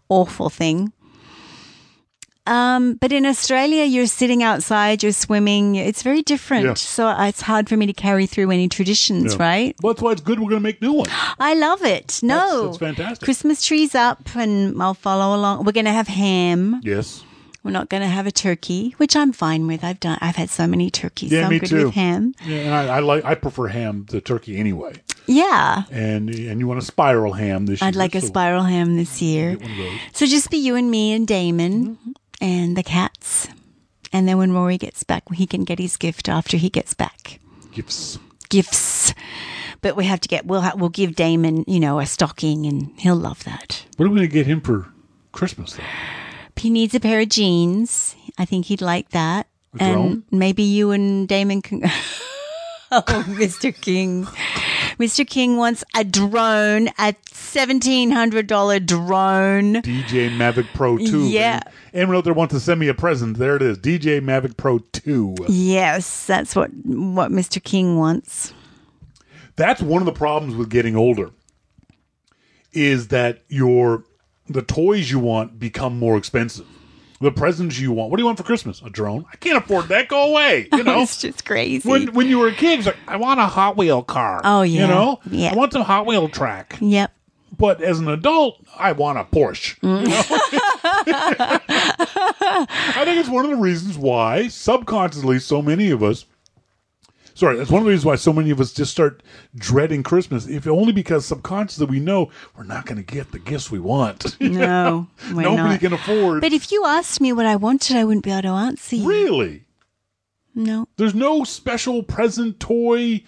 [0.09, 0.91] awful thing.
[2.45, 5.75] Um, but in Australia, you're sitting outside, you're swimming.
[5.75, 6.65] It's very different.
[6.65, 6.73] Yeah.
[6.73, 9.41] So it's hard for me to carry through any traditions, Yeah.
[9.41, 9.75] right?
[9.81, 11.09] Well, that's why it's good we're going to make new ones.
[11.39, 12.19] I love it.
[12.21, 13.23] No, that's fantastic.
[13.23, 15.63] Christmas trees up, and I'll follow along.
[15.63, 16.81] We're going to have ham.
[16.83, 17.23] Yes.
[17.63, 19.83] We're not going to have a turkey, which I'm fine with.
[19.85, 20.17] I've done.
[20.21, 21.31] I've had so many turkeys.
[21.31, 21.85] Yeah, so I'm me good too.
[21.85, 22.33] with ham.
[22.45, 24.93] Yeah, and I, I like I prefer ham to turkey anyway.
[25.27, 27.87] Yeah, And and you want a spiral ham this year.
[27.87, 29.55] I'd like a spiral ham this year.
[29.55, 29.99] Get one of those.
[30.11, 32.11] So just be you and me and Damon Mm-hmm.
[32.41, 33.47] and the cats,
[34.11, 37.39] and then when Rory gets back, he can get his gift after he gets back.
[37.71, 38.19] Gifts.
[38.49, 39.13] Gifts,
[39.81, 40.45] but we have to get.
[40.45, 43.85] We'll ha- we'll give Damon, you know, a stocking, and he'll love that.
[43.95, 44.87] What are we going to get him for
[45.31, 45.83] Christmas though?
[46.55, 48.15] He needs a pair of jeans.
[48.37, 49.47] I think he'd like that.
[49.79, 50.23] A and drone?
[50.31, 51.83] maybe you and Damon can.
[52.91, 53.73] oh, Mr.
[53.79, 54.25] King.
[54.99, 55.27] Mr.
[55.27, 59.73] King wants a drone, a $1,700 drone.
[59.81, 61.27] DJI Mavic Pro 2.
[61.29, 61.61] Yeah.
[61.93, 63.77] Anyone out there wants to send me a present, there it is.
[63.79, 65.35] DJI Mavic Pro 2.
[65.47, 67.63] Yes, that's what, what Mr.
[67.63, 68.53] King wants.
[69.55, 71.31] That's one of the problems with getting older.
[72.71, 74.03] Is that your
[74.47, 76.67] the toys you want become more expensive.
[77.21, 78.11] The presents you want.
[78.11, 78.81] What do you want for Christmas?
[78.81, 79.25] A drone?
[79.31, 80.09] I can't afford that.
[80.09, 80.67] Go away.
[80.73, 81.03] You know.
[81.03, 81.87] It's just crazy.
[81.87, 84.41] when when you were a kid, it's like I want a Hot Wheel car.
[84.43, 84.81] Oh, yeah.
[84.81, 85.19] You know.
[85.29, 85.53] Yeah.
[85.53, 86.77] I want some Hot Wheel track.
[86.81, 87.13] yep.
[87.57, 89.77] But as an adult, I want a Porsche.
[89.81, 90.07] You mm.
[90.07, 91.59] know?
[92.95, 96.25] I think it's one of the reasons why subconsciously so many of us
[97.35, 99.23] Sorry, that's one of the reasons why so many of us just start
[99.55, 100.47] dreading Christmas.
[100.47, 104.37] If only because subconsciously we know we're not going to get the gifts we want.
[104.41, 105.79] No, we're Nobody not.
[105.79, 106.41] can afford.
[106.41, 109.07] But if you asked me what I wanted, I wouldn't be able to answer you.
[109.09, 109.63] really,
[110.53, 110.87] No.
[110.97, 113.23] there's no special present toy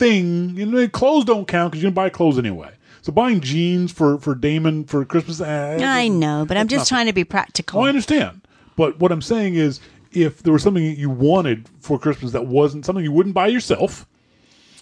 [0.00, 0.56] thing.
[0.56, 2.70] You know, clothes don't count because you're gonna buy clothes anyway.
[3.02, 5.40] So buying jeans for for Damon for Christmas.
[5.40, 7.80] eh, I know, but I'm just trying to be practical.
[7.80, 8.40] Oh, I understand.
[8.76, 9.78] But what I'm saying is,
[10.14, 13.48] if there was something that you wanted for Christmas that wasn't something you wouldn't buy
[13.48, 14.06] yourself,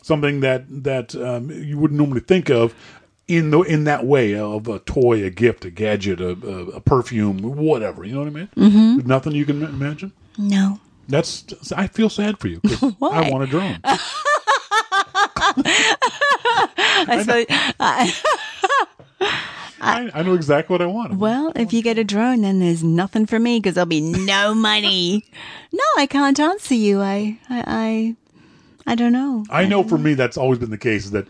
[0.03, 2.75] something that that um, you wouldn't normally think of
[3.29, 6.81] in the in that way of a toy, a gift, a gadget, a, a, a
[6.81, 8.05] perfume, whatever.
[8.05, 8.49] You know what I mean?
[8.57, 9.07] Mm-hmm.
[9.09, 10.13] Nothing you can imagine.
[10.39, 10.81] no.
[11.09, 12.59] That's I feel sad for you.
[12.99, 13.09] Why?
[13.11, 13.81] I want a drone.
[17.05, 17.47] I suppose,
[19.81, 21.15] I, I, I know exactly what I want.
[21.15, 24.55] well, if you get a drone, then there's nothing for me because there'll be no
[24.55, 25.25] money.
[25.73, 27.01] no, I can't answer you.
[27.01, 28.17] I, I, I,
[28.93, 29.45] I don't know.
[29.51, 31.07] I know for me that's always been the case.
[31.07, 31.27] Is that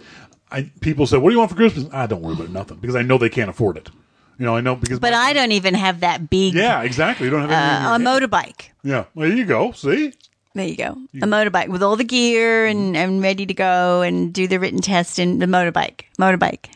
[0.51, 2.97] I people say, "What do you want for Christmas?" I don't worry about nothing because
[2.97, 3.90] I know they can't afford it.
[4.38, 7.26] You know, I know because But I don't even have that big Yeah, exactly.
[7.26, 8.30] You don't have uh, a in your hand.
[8.32, 8.70] motorbike.
[8.82, 9.72] yeah, well, there you go.
[9.72, 10.12] See,
[10.55, 10.97] There you go.
[11.14, 14.80] A motorbike with all the gear and, and ready to go and do the written
[14.80, 16.03] test in the motorbike.
[16.18, 16.66] Motorbike.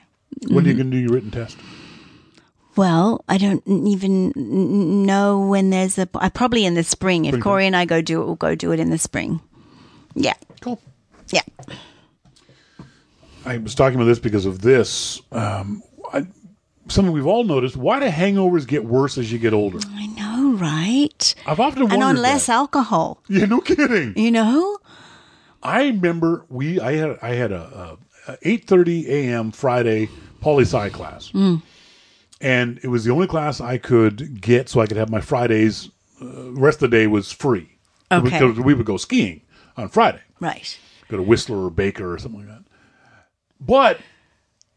[0.49, 1.57] When are you going to do your written test?
[2.76, 4.32] Well, I don't even
[5.07, 6.09] know when there's a.
[6.14, 7.24] I probably in the spring.
[7.24, 7.41] If.
[7.41, 9.41] Corey and I go do it, we'll go do it in the spring.
[10.14, 10.80] Yeah, Cool.
[11.30, 11.41] yeah.
[13.45, 15.22] I was talking about this because of this.
[15.32, 15.82] Um,
[16.12, 16.26] I,
[16.89, 19.78] something we've all noticed: why do hangovers get worse as you get older?
[19.95, 21.34] I know, right?
[21.47, 21.95] I've often wondered.
[21.95, 22.55] And on less that.
[22.55, 23.22] alcohol.
[23.28, 24.14] Yeah, no kidding.
[24.16, 24.78] You know?
[25.62, 26.78] I remember we.
[26.80, 27.18] I had.
[27.22, 29.51] I had a, a eight thirty a.m.
[29.53, 30.09] Friday
[30.47, 31.61] poli sci class, Mm.
[32.40, 35.88] and it was the only class I could get, so I could have my Fridays.
[36.22, 37.68] Uh, rest of the day was free.
[38.12, 38.22] Okay.
[38.30, 39.40] Because we would go skiing
[39.76, 40.20] on Friday.
[40.38, 40.78] Right.
[41.09, 42.62] go to Whistler or Baker or something like that.
[43.61, 43.99] But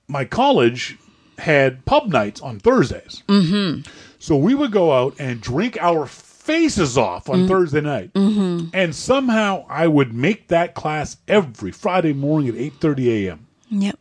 [0.07, 0.97] my college
[1.37, 3.21] had pub nights on Thursdays.
[3.27, 3.81] Mm-hmm.
[4.19, 8.11] So we would go out and drink our faces off on Thursday night.
[8.13, 8.69] Mm-hmm.
[8.73, 13.47] And somehow I would make that class every Friday morning at 8.30 a.m.
[13.69, 13.99] Yep.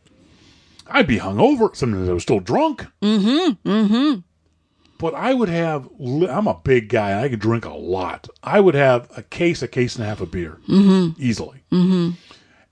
[0.89, 1.75] I'd be hungover.
[1.75, 2.85] Sometimes I was still drunk.
[3.01, 3.69] Mm-hmm.
[3.69, 4.19] Mm-hmm.
[4.97, 5.87] But I would have.
[5.99, 7.23] I'm a big guy.
[7.23, 8.27] I could drink a lot.
[8.43, 11.21] I would have a case, a case and a half of beer, mm-hmm.
[11.21, 11.63] easily.
[11.71, 12.11] Mm-hmm.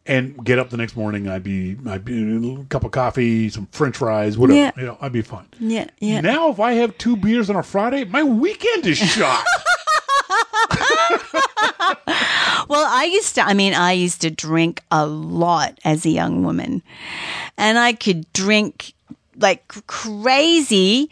[0.06, 1.28] And get up the next morning.
[1.28, 4.58] I'd be, I'd be a cup of coffee, some French fries, whatever.
[4.58, 4.72] Yeah.
[4.78, 5.48] You know, I'd be fine.
[5.60, 5.88] Yeah.
[6.00, 6.22] Yeah.
[6.22, 9.46] Now, if I have two beers on a Friday, my weekend is shot.
[12.78, 16.44] Well, I used to, I mean, I used to drink a lot as a young
[16.44, 16.84] woman.
[17.58, 18.94] And I could drink
[19.40, 21.10] like crazy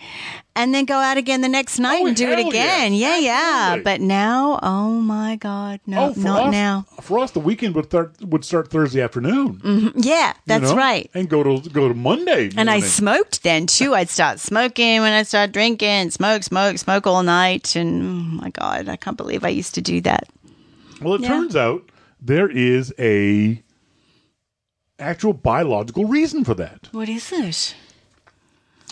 [0.55, 2.93] and then go out again the next night Oh, and do it again.
[2.93, 3.21] yes.
[3.23, 3.81] Yeah, yeah.
[3.83, 5.79] But now, oh my God.
[5.87, 6.85] No, oh, not us, now.
[7.01, 9.55] For us, the weekend would start would start Thursday afternoon.
[9.55, 9.99] Mm-hmm.
[10.01, 11.09] Yeah, you that's know, right.
[11.13, 12.51] And go to go to Monday.
[12.55, 13.93] And I smoked then too.
[13.95, 17.75] I'd start smoking when I start drinking, smoke, smoke, smoke all night.
[17.75, 20.27] And oh my God, I can't believe I used to do that.
[21.01, 21.27] Well, it Yeah.
[21.29, 21.89] turns out
[22.21, 23.61] there is a
[24.99, 26.87] actual biological reason for that.
[26.91, 27.75] What is it?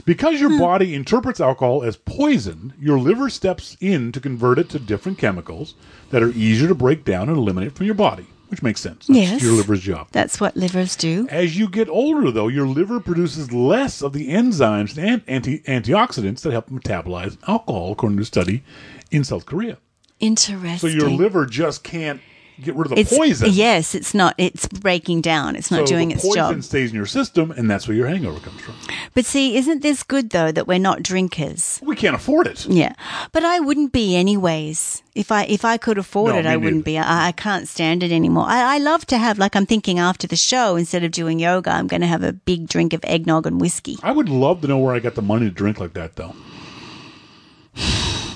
[0.05, 0.41] Because Hmm.
[0.49, 5.17] your body interprets alcohol as poison, your liver steps in to convert it to different
[5.17, 5.75] chemicals
[6.09, 9.07] that are easier to break down and eliminate from your body, which makes sense.
[9.07, 9.41] That's Yes.
[9.43, 10.07] your liver's job.
[10.11, 11.27] That's what livers do.
[11.29, 16.41] As you get older, though, your liver produces less of the enzymes and anti- antioxidants
[16.41, 18.63] that help metabolize alcohol, according to a study
[19.11, 19.77] in South Korea.
[20.77, 22.21] So your liver just can't
[22.61, 23.49] get rid of the it's, poison.
[23.51, 24.35] Yes, it's not.
[24.37, 25.55] It's breaking down.
[25.55, 26.63] It's not so doing the its poison job.
[26.63, 28.75] stays in your system, and that's where your hangover comes from.
[29.13, 31.79] But see, isn't this good though that we're not drinkers?
[31.83, 32.65] We can't afford it.
[32.67, 32.93] Yeah,
[33.31, 35.03] but I wouldn't be anyways.
[35.15, 36.85] If I if I could afford No, it, I wouldn't neither.
[36.85, 36.97] be.
[36.99, 38.45] I, I can't stand it anymore.
[38.47, 41.71] I, I love to have like I'm thinking after the show instead of doing yoga,
[41.71, 43.97] I'm going to have a big drink of eggnog and whiskey.
[44.03, 46.33] I would love to know where I got the money to drink like that, though.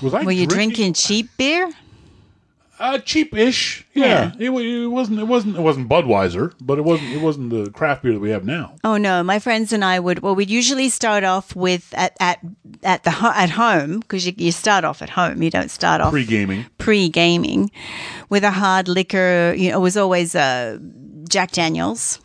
[0.01, 1.71] Was I Were you drinking cheap beer?
[2.79, 3.87] Uh, cheap-ish.
[3.95, 5.19] Yeah, It, it wasn't.
[5.19, 5.57] It wasn't.
[5.57, 7.11] It wasn't Budweiser, but it wasn't.
[7.11, 8.75] It wasn't the craft beer that we have now.
[8.83, 10.19] Oh no, my friends and I would.
[10.19, 12.37] Well, we'd usually start off with at at
[12.83, 15.41] at the at home because you, you start off at home.
[15.41, 16.67] You don't start off Pre-gaming.
[16.77, 17.71] pre gaming
[18.29, 19.55] with a hard liquor.
[19.57, 20.77] You know, it was always uh,
[21.27, 22.19] Jack Daniels.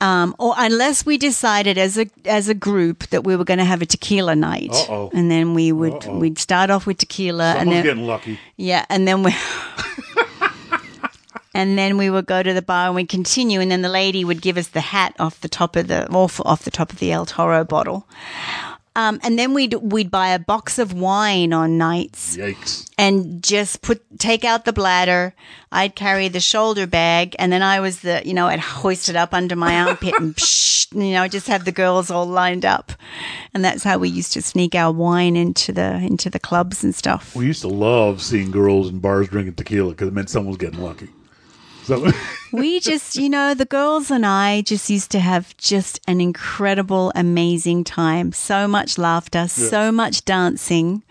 [0.00, 3.64] Um, or unless we decided as a as a group that we were going to
[3.64, 5.10] have a tequila night, Uh-oh.
[5.14, 6.18] and then we would Uh-oh.
[6.18, 8.38] we'd start off with tequila, and then getting lucky.
[8.56, 9.34] yeah, and then we.
[11.56, 14.24] And then we would go to the bar and we'd continue, and then the lady
[14.24, 16.98] would give us the hat off the top of the off, off the top of
[16.98, 18.08] the El Toro bottle.
[18.96, 22.88] Um, and then we'd we'd buy a box of wine on nights Yikes.
[22.96, 25.34] and just put take out the bladder.
[25.72, 29.16] I'd carry the shoulder bag, and then I was the you know I'd hoist it
[29.16, 32.92] up under my armpit and psh, you know just have the girls all lined up,
[33.52, 36.94] and that's how we used to sneak our wine into the into the clubs and
[36.94, 37.34] stuff.
[37.34, 40.58] We used to love seeing girls in bars drinking tequila because it meant someone was
[40.58, 41.08] getting lucky.
[41.84, 42.10] So
[42.52, 47.12] we just, you know, the girls and I just used to have just an incredible,
[47.14, 48.32] amazing time.
[48.32, 51.02] So much laughter, so much dancing.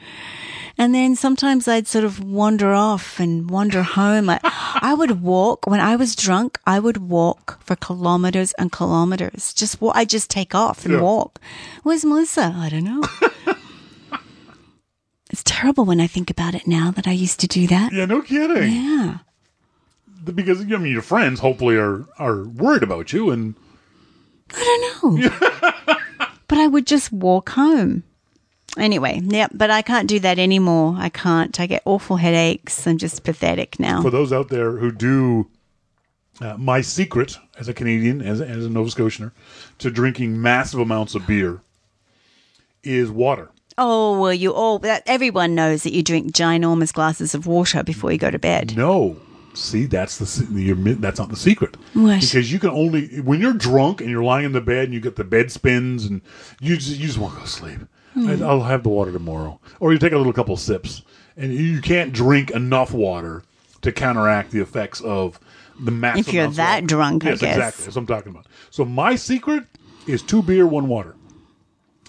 [0.76, 4.26] And then sometimes I'd sort of wander off and wander home.
[4.26, 6.59] Like I would walk when I was drunk.
[6.65, 9.53] I would walk for kilometers and kilometers.
[9.53, 11.01] Just wa- I just take off and Yeah.
[11.01, 11.39] walk.
[11.84, 12.55] Where's Melissa?
[12.57, 13.03] I don't know.
[15.30, 17.91] it's terrible when I think about it now that I used to do that.
[17.93, 18.71] yeah, no kidding.
[18.74, 19.17] Yeah.
[20.24, 23.55] Because I mean, your friends hopefully are are worried about you, and
[24.53, 25.30] I don't know.
[26.47, 28.03] but I would just walk home.
[28.78, 30.95] Anyway, yeah, but I can't do that anymore.
[30.97, 31.59] I can't.
[31.59, 32.88] I get awful headaches.
[32.88, 34.01] I'm just pathetic now.
[34.01, 35.47] for those out there who do,
[36.41, 39.32] uh, my secret as a Canadian, as as a Nova Scotianer,
[39.78, 41.61] to drinking massive amounts of beer
[42.84, 43.49] is water.
[43.78, 48.11] oh well, you all that everyone knows that you drink ginormous glasses of water before
[48.11, 48.76] you go to bed.
[48.76, 49.17] No.
[49.56, 51.78] See, that's the you're, that's not the secret.
[51.93, 52.22] What?
[52.22, 54.99] Because you can only when you're drunk and you're lying in the bed and you
[54.99, 56.22] get the bed spins and
[56.60, 57.80] you just you just want to go to sleep.
[58.14, 58.30] Hmm.
[58.30, 61.04] I, I'll have the water tomorrow, or you take a little couple sips,
[61.38, 63.43] and you can't drink enough water
[63.82, 65.39] to counteract the effects of
[65.80, 66.28] the massive.
[66.28, 66.88] If you're that water.
[66.88, 67.56] drunk, I yes, guess.
[67.56, 67.86] exactly.
[67.86, 68.47] That's what I'm talking about.
[68.70, 69.66] So my secret
[70.08, 71.16] is two beer, one water.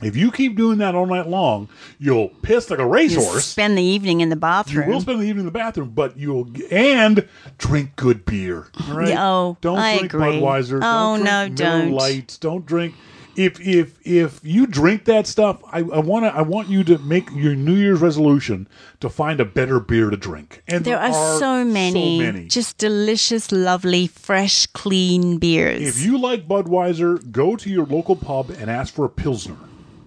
[0.03, 1.69] If you keep doing that all night long,
[1.99, 3.45] you'll piss like a You racehorse.
[3.45, 4.89] spend the evening in the bathroom.
[4.89, 7.27] You will spend the evening in the bathroom, but you'll and
[7.59, 8.67] drink good beer.
[8.89, 9.17] All right.
[9.17, 10.27] Oh, don't I drink agree.
[10.41, 10.81] Budweiser.
[10.83, 11.93] Oh, don't no, don't.
[11.93, 12.39] Lights.
[12.39, 12.95] Don't drink.
[13.37, 16.99] If if if you drink that stuff, I, I want to I want you to
[16.99, 18.69] make your New Year's resolution
[19.01, 20.63] to find a better beer to drink.
[20.69, 22.47] And there are, so many, so many.
[22.47, 25.83] just delicious, lovely, fresh, clean beers.
[25.83, 29.57] If you like Budweiser, go to your local pub and ask for a Pilsner.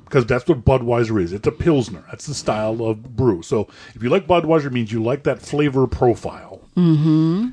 [0.07, 1.33] Because that's what Budweiser is.
[1.33, 2.05] It's a Pilsner.
[2.09, 3.41] That's the style of brew.
[3.41, 6.61] So if you like Budweiser, it means you like that flavor profile.
[6.77, 7.49] Mm-hmm.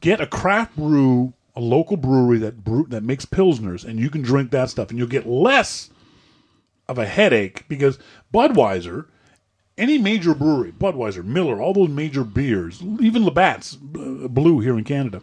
[0.00, 4.22] Get a craft brew, a local brewery that brew, that makes Pilsners, and you can
[4.22, 5.90] drink that stuff, and you'll get less
[6.88, 7.98] of a headache because
[8.32, 9.06] Budweiser,
[9.76, 14.84] any major brewery, Budweiser, Miller, all those major beers, even Labatt's uh, Blue here in
[14.84, 15.20] Canada,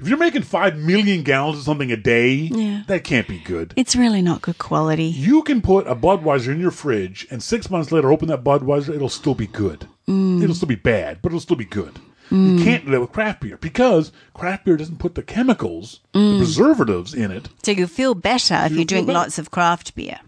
[0.00, 2.82] if you're making five million gallons of something a day, Yeah.
[2.86, 3.72] that can't be good.
[3.76, 5.04] it's really not good quality.
[5.04, 8.94] You can put a Budweiser in your fridge, and six months later, open that Budweiser,
[8.94, 9.86] it'll still be good.
[10.08, 10.42] Mm.
[10.42, 11.98] It'll still be bad, but it'll still be good.
[12.30, 12.64] You mm.
[12.64, 16.38] can't do that with craft beer because craft beer doesn't put the chemicals, the mm.
[16.38, 17.48] preservatives in it.
[17.62, 19.18] So you feel better if You you drink better.
[19.18, 20.20] lots of craft beer.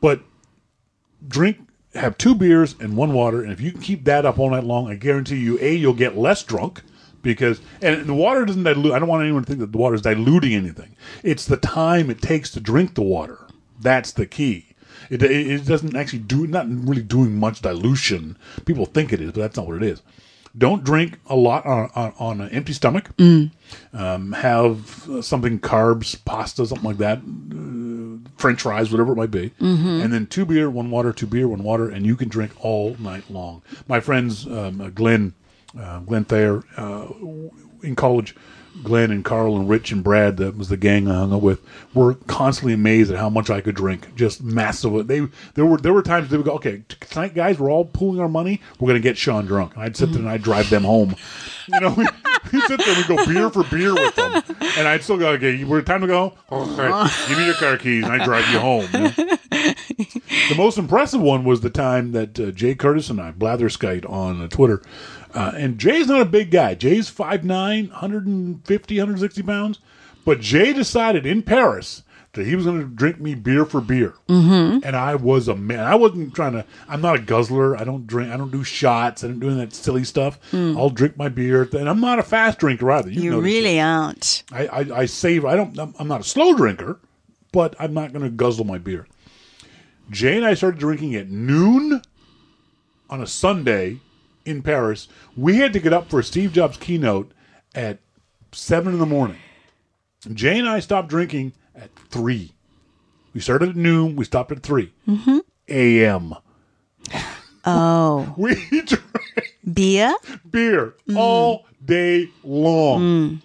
[0.00, 0.20] But
[1.26, 1.58] drink,
[1.94, 4.64] have two beers and one water, and if you can keep that up all night
[4.64, 6.82] long, I guarantee you, a you'll get less drunk
[7.22, 8.92] because and the water doesn't dilute.
[8.92, 10.96] I don't want anyone to think that the water is diluting anything.
[11.22, 13.46] It's the time it takes to drink the water.
[13.80, 14.66] That's the key.
[15.10, 18.36] It, it, doesn't actually do not really doing much dilution.
[18.66, 20.02] People think it is, but that's not what it is.
[20.56, 23.10] Don't drink a lot on, on, on an empty stomach.
[23.92, 27.20] Um, have uh, something carbs, pasta, something like that.
[28.36, 29.52] French fries, whatever it might be,
[30.02, 32.96] and then two beer, one water, two beer, one water, and you can drink all
[32.98, 33.62] night long.
[33.88, 35.34] My friends, um, uh, Glenn,
[35.78, 37.06] uh, Thayer, uh,
[37.82, 38.34] in college,
[38.82, 41.60] Glenn and Carl and Rich and Brad, that was the gang I hung out with,
[41.94, 45.06] were constantly amazed at how much I could drink, just massive.
[45.06, 48.20] They there were there were times they would go, okay, tonight, guys, we're all pooling
[48.20, 50.84] our money, we're gonna get Sean drunk, and I'd sit there and I'd drive them
[50.84, 51.16] home.
[51.68, 52.06] You know, we,
[52.52, 54.42] we sit there, we go beer for beer with them,
[54.76, 56.34] and I'd still go, okay, we're time to go.
[56.50, 58.88] Okay, give me your car keys, and I drive you home.
[58.92, 59.10] you know?
[60.48, 64.42] the most impressive one was the time that uh, Jay Curtis and I blatherskite on
[64.42, 64.82] uh, Twitter.
[65.34, 66.74] Uh, and Jay's not a big guy.
[66.74, 69.78] Jay's 5'9", 150, 160 pounds.
[70.24, 72.02] But Jay decided in Paris
[72.32, 74.14] that he was going to drink me beer for beer.
[74.28, 74.86] Mm-hmm.
[74.86, 75.80] And I was a man.
[75.80, 76.64] I wasn't trying to.
[76.88, 77.76] I'm not a guzzler.
[77.76, 78.32] I don't drink.
[78.32, 79.24] I don't do shots.
[79.24, 80.38] I don't do that silly stuff.
[80.52, 81.68] I'll drink my beer.
[81.72, 83.10] And I'm not a fast drinker either.
[83.10, 84.44] You noticed really aren't.
[84.52, 85.44] I, I, I save.
[85.44, 85.78] I don't.
[85.78, 87.00] I'm, I'm not a slow drinker,
[87.52, 89.06] but I'm not going to guzzle my beer.
[90.10, 92.02] Jay and I started drinking at noon
[93.10, 94.00] on a Sunday
[94.48, 95.08] in Paris.
[95.36, 97.32] We had to get up for Steve Jobs keynote
[97.74, 97.98] at
[98.52, 99.38] seven in the morning.
[100.32, 102.52] Jay and I stopped drinking at three.
[103.34, 104.16] We started at noon.
[104.16, 104.92] We stopped at 3
[105.68, 106.34] a.m.
[107.64, 109.02] Oh, We drank
[109.74, 110.14] beer?
[110.48, 111.16] beer mm.
[111.18, 113.00] all day long.
[113.00, 113.42] Mm.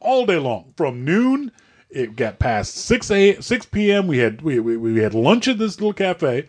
[0.00, 0.72] All day long.
[0.76, 1.52] From noon
[1.90, 4.06] it got past six a six p.m.
[4.06, 6.46] We had we, we we had lunch at this little cafe.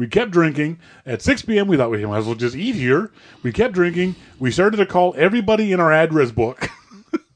[0.00, 0.78] We kept drinking.
[1.04, 3.12] At 6 p.m., we thought we might as well just eat here.
[3.42, 4.16] We kept drinking.
[4.38, 6.70] We started to call everybody in our address book,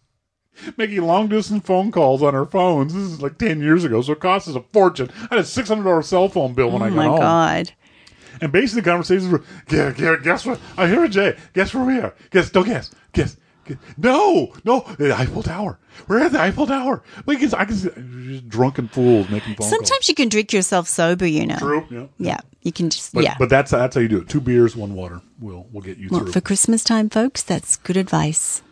[0.78, 2.94] making long distance phone calls on our phones.
[2.94, 5.10] This is like 10 years ago, so it cost us a fortune.
[5.30, 7.10] I had a $600 cell phone bill when I oh, got home.
[7.10, 7.20] Oh my.
[7.20, 7.72] God.
[8.40, 10.58] And basically, the conversations were, yeah, yeah, guess what?
[10.78, 11.36] I hear it, Jay.
[11.52, 12.14] Guess where we are?
[12.30, 12.90] Guess, don't guess.
[13.12, 13.36] Guess.
[13.96, 15.78] No, no, the Eiffel Tower.
[16.08, 17.02] We're at the Eiffel Tower.
[17.26, 17.88] We can, I can see
[18.28, 19.70] just drunken fools making phone calls.
[19.70, 21.58] Sometimes you can drink yourself sober, you know.
[21.58, 21.86] True.
[21.90, 22.06] Yeah.
[22.18, 22.40] Yeah.
[22.62, 23.36] You can just, But, yeah.
[23.38, 24.28] but that's that's how you do it.
[24.28, 25.20] Two beers, one water.
[25.38, 26.32] Will will get you well, through.
[26.32, 28.62] for Christmas time, folks, that's good advice.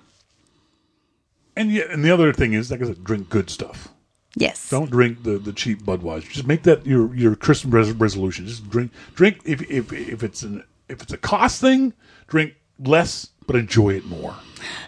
[1.57, 3.89] and yeah, and the other thing is, like I said, drink good stuff.
[4.35, 4.71] Yes.
[4.71, 6.31] Don't drink the, the cheap Budweiser.
[6.31, 8.47] Just make that your your Christmas res- resolution.
[8.47, 11.93] Just drink drink if if if it's an if it's a cost thing,
[12.29, 14.35] drink less but enjoy it more.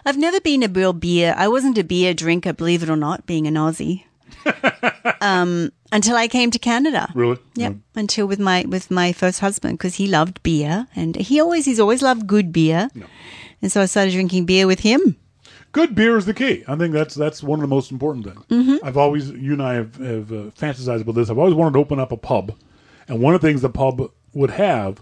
[0.05, 1.33] I've never been a real beer.
[1.37, 4.03] I wasn't a beer drinker, believe it or not, being an Aussie.
[5.21, 7.11] um, until I came to Canada.
[7.15, 7.37] Really?
[7.55, 7.75] Yep.
[7.95, 11.79] Until with my with my first husband because he loved beer and he always he's
[11.79, 12.89] always loved good beer.
[13.61, 15.17] And so I started drinking beer with him.
[15.71, 16.63] Good beer is the key.
[16.67, 18.45] I think that's that's one of the most important things.
[18.47, 18.85] Mm-hmm.
[18.85, 21.29] I've always you and I have, have uh, fantasized about this.
[21.29, 22.53] I've always wanted to open up a pub,
[23.07, 25.01] and one of the things the pub would have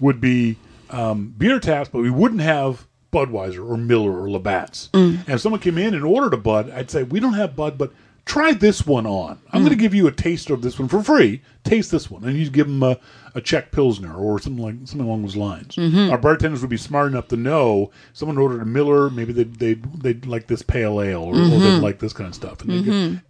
[0.00, 0.56] would be
[0.90, 4.88] um, beer taps, but we wouldn't have Budweiser or Miller or Labatt's.
[4.92, 5.20] Mm.
[5.20, 7.78] And if someone came in and ordered a Bud, I'd say we don't have Bud,
[7.78, 7.92] but
[8.26, 9.38] try this one on.
[9.52, 9.66] I'm Mm.
[9.66, 11.42] going to give you a taster of this one for free.
[11.62, 12.98] Taste this one, and you'd give them a,
[13.34, 15.76] a Czech Pilsner or something like something along those lines.
[15.76, 16.10] Mm-hmm.
[16.10, 19.74] Our bartenders would be smart enough to know someone ordered a Miller, maybe they they
[19.74, 21.60] they'd like this pale ale or, or Mm-hmm.
[21.60, 22.60] they'd like this kind of stuff.
[22.62, 23.20] And they'd get-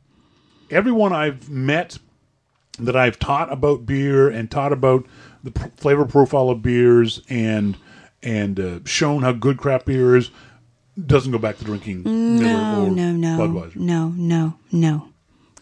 [0.70, 1.98] everyone I've met
[2.78, 5.06] that I've taught about beer and taught about
[5.44, 7.76] the pr- flavor profile of beers and
[8.24, 10.30] and uh, shown how good craft beer is
[11.06, 13.38] doesn't go back to drinking Miller No, or no, no.
[13.38, 13.76] Budweiser.
[13.76, 15.08] No, no, no.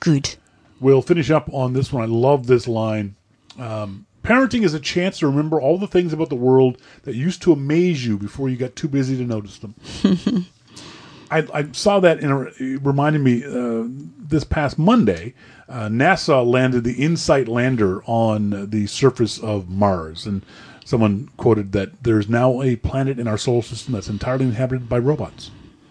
[0.01, 0.37] Good.
[0.81, 2.03] We'll finish up on this one.
[2.03, 3.15] I love this line.
[3.59, 7.41] Um, parenting is a chance to remember all the things about the world that used
[7.43, 9.75] to amaze you before you got too busy to notice them.
[11.31, 13.85] I, I saw that in a, it reminded me uh,
[14.19, 15.35] this past Monday.
[15.69, 20.43] Uh, NASA landed the InSight lander on the surface of Mars, and
[20.93, 24.99] someone quoted that there's now a planet in our solar system that's entirely inhabited by
[24.99, 25.51] robots.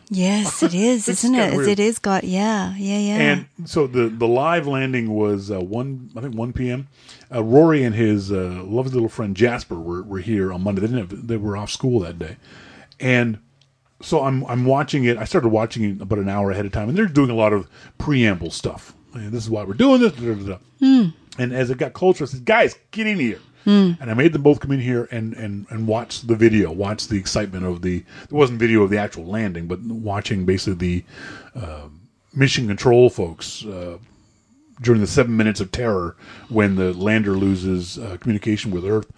[0.10, 1.56] Yes, it is, isn't it?
[1.56, 1.70] weird.
[1.70, 3.16] It is got yeah, yeah, yeah.
[3.16, 6.88] And so the the live landing was uh, one, I think one p.m.
[7.34, 10.82] Uh, Rory and his uh, lovely little friend Jasper were, were here on Monday.
[10.82, 12.38] They didn't have, they were off school that day,
[13.00, 13.40] and
[14.04, 15.18] so I'm I'm watching it.
[15.18, 17.54] I started watching it about an hour ahead of time, and they're doing a lot
[17.54, 18.94] of preamble stuff.
[19.16, 20.14] And this is why we're doing this.
[20.14, 20.58] da.
[21.40, 24.42] And as it got closer, I said, "Guys, get in here." And I made them
[24.42, 28.04] both come in here and, and, and watch the video, watch the excitement of the.
[28.24, 31.04] It wasn't video of the actual landing, but watching basically
[31.54, 31.88] the uh,
[32.34, 33.98] mission control folks uh,
[34.82, 36.16] during the seven minutes of terror
[36.50, 39.12] when the lander loses uh, communication with Earth,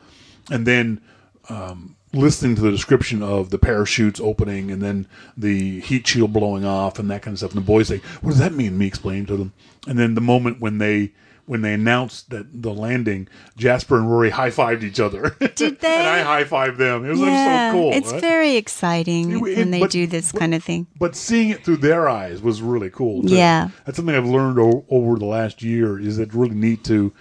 [0.51, 1.01] and then
[1.49, 6.63] um, listening to the description of the parachutes opening and then the heat shield blowing
[6.65, 7.51] off and that kind of stuff.
[7.51, 9.53] And the boys say, "What does that mean?" Me explaining to them,
[9.87, 11.11] and then the moment when they
[11.45, 13.27] when they announced that the landing,
[13.57, 15.35] Jasper and Rory high fived each other.
[15.55, 15.95] Did they?
[15.95, 17.03] and I high fived them.
[17.05, 17.91] It was like, yeah, so cool.
[17.93, 18.21] it's right?
[18.21, 20.87] very exciting It- it- when they but- do this but- kind of thing.
[20.97, 23.23] but seeing it through their eyes was really cool.
[23.23, 23.35] Too.
[23.35, 23.69] Yeah.
[23.85, 25.99] that's something I've learned o- over the last year.
[25.99, 27.11] Is it's really neat to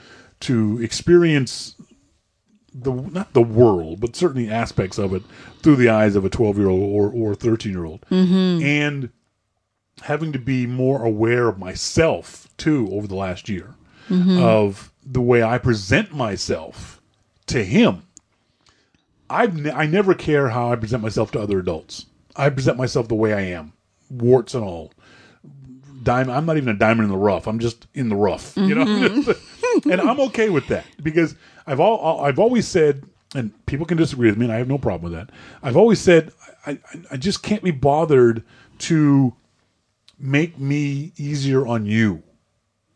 [0.41, 1.75] to experience
[2.75, 5.23] the not the world, but certainly aspects of it
[5.62, 8.64] through the eyes of a twelve year old or or thirteen year old, Mm-hmm.
[8.64, 9.11] and
[10.03, 13.75] having to be more aware of myself too over the last year
[14.12, 14.42] Mm-hmm.
[14.42, 17.00] of the way I present myself
[17.46, 18.02] to him.
[19.30, 22.06] I've ne- I never care how I present myself to other adults.
[22.36, 23.72] I present myself the way I am,
[24.10, 24.92] warts and all.
[26.02, 26.36] Diamond.
[26.36, 27.46] I'm not even a diamond in the rough.
[27.46, 28.82] I'm just in the rough, you know.
[29.90, 31.34] and I'm okay with that because
[31.66, 33.04] I've all I've always said,
[33.34, 35.34] and people can disagree with me, and I have no problem with that.
[35.62, 36.32] I've always said
[36.66, 38.42] I, I, I just can't be bothered
[38.80, 39.34] to
[40.18, 42.22] make me easier on you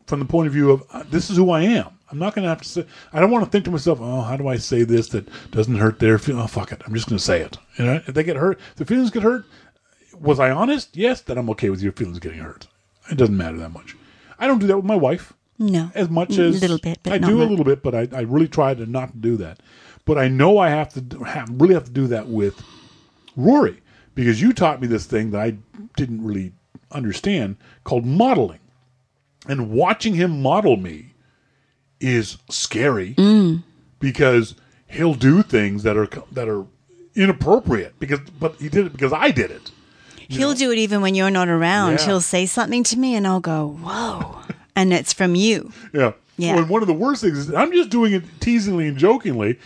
[0.07, 1.89] from the point of view of uh, this is who I am.
[2.09, 2.85] I'm not going to have to say.
[3.13, 5.75] I don't want to think to myself, "Oh, how do I say this that doesn't
[5.75, 6.81] hurt their feelings?" Oh, fuck it.
[6.85, 7.57] I'm just going to say it.
[7.77, 9.45] You know, if they get hurt, if the feelings get hurt.
[10.19, 10.97] Was I honest?
[10.97, 11.21] Yes.
[11.21, 12.67] Then I'm okay with your feelings getting hurt.
[13.11, 13.95] It doesn't matter that much.
[14.39, 17.13] I don't do that with my wife No, as much as A little bit, but
[17.13, 17.45] I do much.
[17.45, 19.59] a little bit, but I, I really try to not do that.
[20.05, 22.59] But I know I have to have, really have to do that with
[23.35, 23.81] Rory
[24.15, 25.57] because you taught me this thing that I
[25.95, 26.53] didn't really
[26.91, 28.59] understand called modeling,
[29.47, 31.13] and watching him model me
[31.99, 33.63] is scary Mm.
[33.99, 34.55] because
[34.87, 36.65] he'll do things that are that are
[37.15, 39.71] inappropriate because but he did it because I did it.
[40.29, 41.93] He'll do it even when you're not around.
[41.99, 42.05] Yeah.
[42.05, 44.39] He'll say something to me and I'll go, whoa.
[44.75, 45.71] and it's from you.
[45.93, 46.11] Yeah.
[46.37, 46.55] Yeah.
[46.55, 49.57] Well, one of the worst things is I'm just doing it teasingly and jokingly.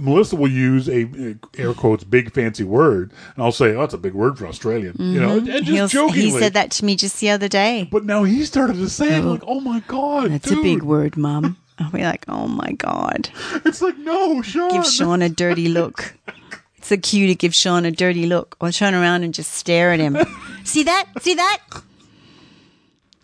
[0.00, 3.98] Melissa will use a air quotes big fancy word, and I'll say, "Oh, that's a
[3.98, 5.74] big word for Australian," you know, and just Mm-hmm.
[5.74, 6.20] He'll, jokingly.
[6.22, 7.88] he said that to me just the other day.
[7.90, 10.58] But now he started to say it like, "Oh my god, That's dude.
[10.58, 11.56] a big word, Mum.
[11.78, 13.30] I'll be like, oh my God.
[13.64, 14.70] It's like no, Sean.
[14.70, 16.14] Give Sean a dirty look.
[16.78, 19.92] It's a cue to give Sean a dirty look or turn around and just stare
[19.92, 20.18] at him.
[20.64, 21.06] See that?
[21.22, 21.58] See that?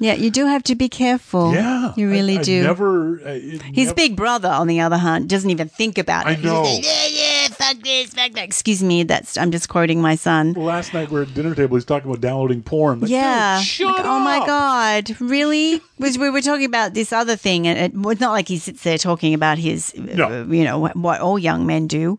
[0.01, 1.53] Yeah, you do have to be careful.
[1.53, 2.63] Yeah, You really I, I do.
[2.63, 3.21] Never.
[3.21, 6.35] uh, His never- big brother, on the other hand, doesn't even think about I it.
[6.37, 6.63] Just know.
[6.63, 8.45] like, yeah, yeah, fuck this, fuck that.
[8.45, 10.55] Excuse me, that's I'm just quoting my son.
[10.55, 11.77] Last night we are at dinner table.
[11.77, 13.01] He's talking about downloading porn.
[13.01, 13.61] Like, Yeah.
[13.61, 14.39] shut Like, Oh my.
[14.47, 15.17] God.
[15.21, 15.81] Really?
[15.99, 18.97] We were talking about this other thing, and it, it's not like he sits there
[18.97, 22.19] talking about his, uh, you know, what, what all young men do.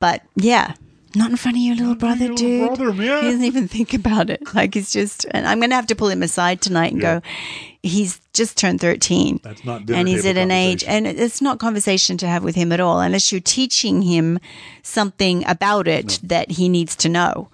[0.00, 0.74] But yeah,
[1.14, 2.78] not in front of your little brother, your little dude.
[2.78, 2.92] brother.
[2.92, 4.54] He doesn't even think about it.
[4.54, 7.20] Like he's just, and I'm going to have to pull him aside tonight and Yeah.
[7.20, 7.26] go,
[7.82, 9.40] he's just turned 13.
[9.42, 12.72] That's not and he's at an age, and it's not conversation to have with him
[12.72, 14.38] at all, unless you're teaching him
[14.82, 17.48] something about it that he needs to know.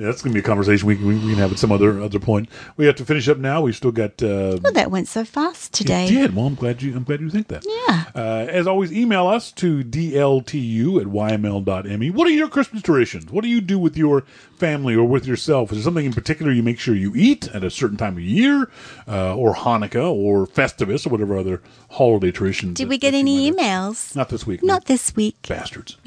[0.00, 2.00] Yeah, that's going to be a conversation we, we, we can have at some other
[2.00, 2.48] other point.
[2.78, 3.60] We have to finish up now.
[3.60, 4.22] We've still got.
[4.22, 6.06] Uh, Well, that went so fast today.
[6.06, 6.34] It did.
[6.34, 6.96] Well, I'm glad you.
[6.96, 7.64] I'm glad you think that.
[7.66, 8.04] Yeah.
[8.14, 12.10] Uh, as always, email us to dltu at yml.me.
[12.10, 13.30] What are your Christmas traditions?
[13.30, 14.22] What do you do with your
[14.56, 15.70] family or with yourself?
[15.70, 18.22] Is there something in particular you make sure you eat at a certain time of
[18.22, 18.70] year,
[19.06, 22.78] uh, or Hanukkah, or Festivus, or whatever other holiday traditions?
[22.78, 23.56] Did that- we get any have?
[23.56, 24.16] emails?
[24.16, 24.62] Not this week.
[24.62, 25.36] Not this week.
[25.46, 25.98] bastards.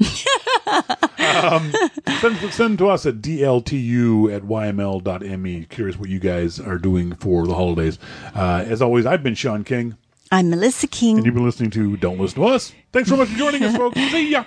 [1.18, 1.72] um,
[2.20, 5.64] send, send to us at dltu at yml.me.
[5.66, 7.98] Curious what you guys are doing for the holidays.
[8.34, 9.96] Uh, as always, I've been Sean King,
[10.32, 11.18] I'm Melissa King.
[11.18, 12.72] and you've been listening to Don't Listen to Us.
[12.92, 13.96] Thanks so much for joining us, folks.
[14.10, 14.44] See ya.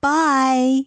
[0.00, 0.82] Bye.